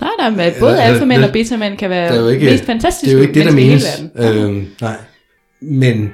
[0.00, 3.12] Nej, nej, men både Eller- alfa-mænd og beta-mænd kan være jo ikke, mest fantastiske det
[3.12, 4.04] er jo ikke det, der menes.
[4.16, 4.96] Øhm, nej.
[5.60, 6.10] Men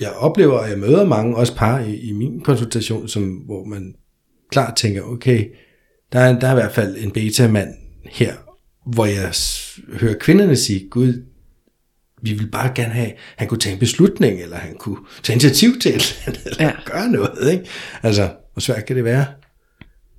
[0.00, 3.94] jeg oplever, at jeg møder mange, også par i, i min konsultation, som, hvor man
[4.50, 5.44] klart tænker, okay,
[6.12, 7.68] der er, der er i hvert fald en beta-mand
[8.10, 8.32] her,
[8.92, 9.32] hvor jeg
[10.00, 11.22] hører kvinderne sige, gud,
[12.28, 15.80] vi vil bare gerne have, han kunne tage en beslutning, eller han kunne tage initiativ
[15.80, 16.72] til et eller andet, eller Ja.
[16.92, 17.64] gøre noget, ikke?
[18.02, 19.24] Altså, hvor svært kan det være?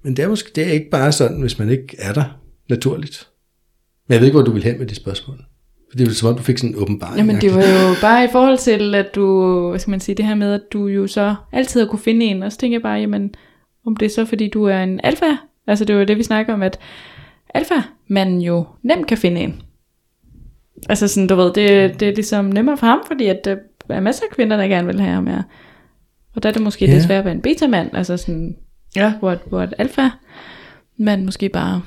[0.04, 2.40] Men det er måske det er ikke bare sådan, hvis man ikke er der
[2.70, 3.28] naturligt.
[4.08, 5.38] Men jeg ved ikke, hvor du vil hen med de spørgsmål.
[5.90, 7.18] For det er jo som om, du fik sådan en åbenbaring.
[7.18, 10.26] Jamen det var jo bare i forhold til, at du, hvad skal man sige, det
[10.26, 12.82] her med, at du jo så altid har kunne finde en, og så tænker jeg
[12.82, 13.30] bare, jamen,
[13.86, 15.26] om det er så, fordi du er en alfa,
[15.68, 16.80] altså det var jo det, vi snakker om, at
[17.54, 17.74] alfa,
[18.10, 19.62] man jo nemt kan finde en.
[20.90, 23.56] Altså sådan, du ved, det, det er ligesom nemmere for ham, fordi at der
[23.90, 25.42] er masser af kvinder, der gerne vil have ham her.
[26.36, 26.96] Og der er det måske yeah.
[26.96, 28.56] desværre at være en beta-mand, altså sådan,
[28.96, 29.14] Ja.
[29.20, 30.10] hvor, et- hvor et alfa,
[31.00, 31.82] man måske bare,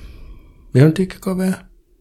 [0.75, 1.55] Ja, det kan godt være.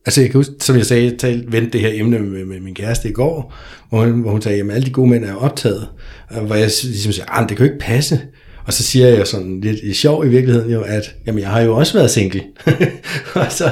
[0.05, 2.59] Altså jeg kan huske, som jeg sagde, jeg talte, vendte det her emne med, med
[2.59, 3.53] min kæreste i går,
[3.89, 5.87] hvor hun, hvor hun sagde, jamen alle de gode mænd er jo optaget.
[6.29, 8.19] Og hvor jeg ligesom siger, ah, men det kan jo ikke passe.
[8.65, 11.61] Og så siger jeg sådan lidt i sjov i virkeligheden jo, at jamen, jeg har
[11.61, 12.43] jo også været single.
[13.35, 13.71] og så,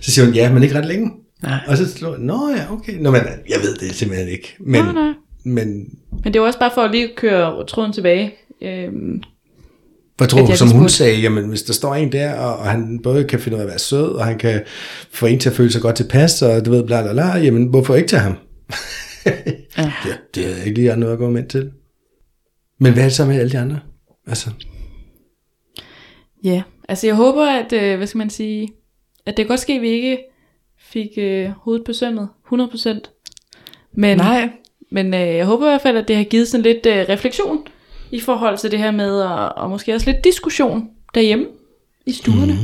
[0.00, 1.10] så siger hun, ja, men ikke ret længe.
[1.42, 1.60] Nej.
[1.68, 2.92] Og så slår jeg, nå ja, okay.
[3.00, 4.56] Nå, men jeg ved det simpelthen ikke.
[4.60, 5.12] Men, Nej, nej.
[5.44, 8.34] men men det var også bare for at lige køre tråden tilbage.
[8.62, 9.22] Øhm,
[10.18, 13.00] tror jeg du, som hun sagde, jamen hvis der står en der, og, og han
[13.02, 14.62] både kan finde ud af at være sød, og han kan
[15.12, 17.66] få en til at føle sig godt tilpas, og du ved, bla bla bla, jamen
[17.66, 18.34] hvorfor ikke til ham?
[19.26, 19.32] Ja.
[20.06, 21.70] ja, det er ikke lige noget at gå med til.
[22.80, 23.80] Men hvad er det så med alle de andre?
[24.26, 24.50] Altså,
[26.44, 28.68] Ja, altså jeg håber, at, øh, hvad skal man sige,
[29.26, 30.18] at det kan godt ske, at vi ikke
[30.92, 32.98] fik øh, hovedet på sømmet 100%.
[33.92, 34.50] Men, Nej,
[34.90, 37.66] men øh, jeg håber i hvert fald, at det har givet sådan lidt øh, refleksion
[38.10, 41.46] i forhold til det her med, og, og måske også lidt diskussion derhjemme
[42.06, 42.52] i stuerne.
[42.52, 42.58] Mm.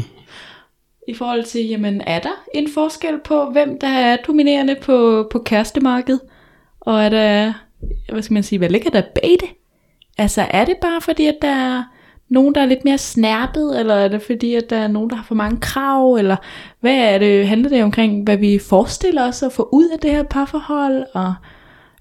[1.09, 5.39] I forhold til, jamen er der en forskel på, hvem der er dominerende på, på
[5.39, 6.21] kærestemarkedet?
[6.81, 7.53] Og er der,
[8.13, 9.49] hvad skal man sige, hvad ligger der bag det?
[10.19, 11.83] Altså er det bare fordi, at der er
[12.29, 15.17] nogen, der er lidt mere snærpet, eller er det fordi, at der er nogen, der
[15.17, 16.37] har for mange krav, eller
[16.81, 20.11] hvad er det, handler det omkring, hvad vi forestiller os at få ud af det
[20.11, 21.35] her parforhold, og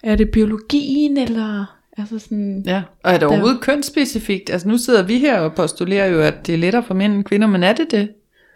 [0.04, 1.66] er det biologien, eller
[1.98, 2.82] altså sådan, ja.
[3.04, 4.50] Og er det overhovedet kønsspecifikt?
[4.50, 7.24] Altså nu sidder vi her og postulerer jo, at det er lettere for mænd end
[7.24, 8.10] kvinder, men er det det?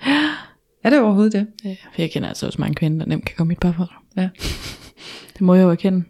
[0.83, 1.47] Er det overhovedet det?
[1.63, 3.89] ja, for jeg kender altså også mange kvinder, der nemt kan komme i et parforhold.
[4.17, 4.29] Ja.
[5.33, 6.03] Det må jeg jo erkende.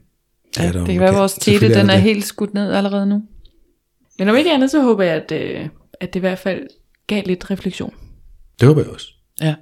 [0.59, 3.23] ja, der Det kan være, at vores tete, den er helt skudt ned allerede nu.
[4.19, 6.67] Men om ikke andet, så håber jeg, at, øh, at det i hvert fald
[7.07, 7.93] gav lidt refleksion.
[8.59, 9.07] Det håber jeg også.
[9.41, 9.55] Ja.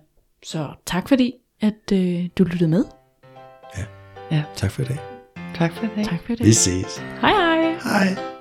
[0.44, 2.86] Så tak fordi, at øh, du lyttede med.
[4.56, 4.98] Tak for i dag.
[5.56, 5.98] Tak for det.
[5.98, 6.04] Mm.
[6.04, 6.46] Tak for det.
[6.46, 6.98] Vi ses.
[7.22, 7.74] Hej hej.
[7.84, 8.35] Hej.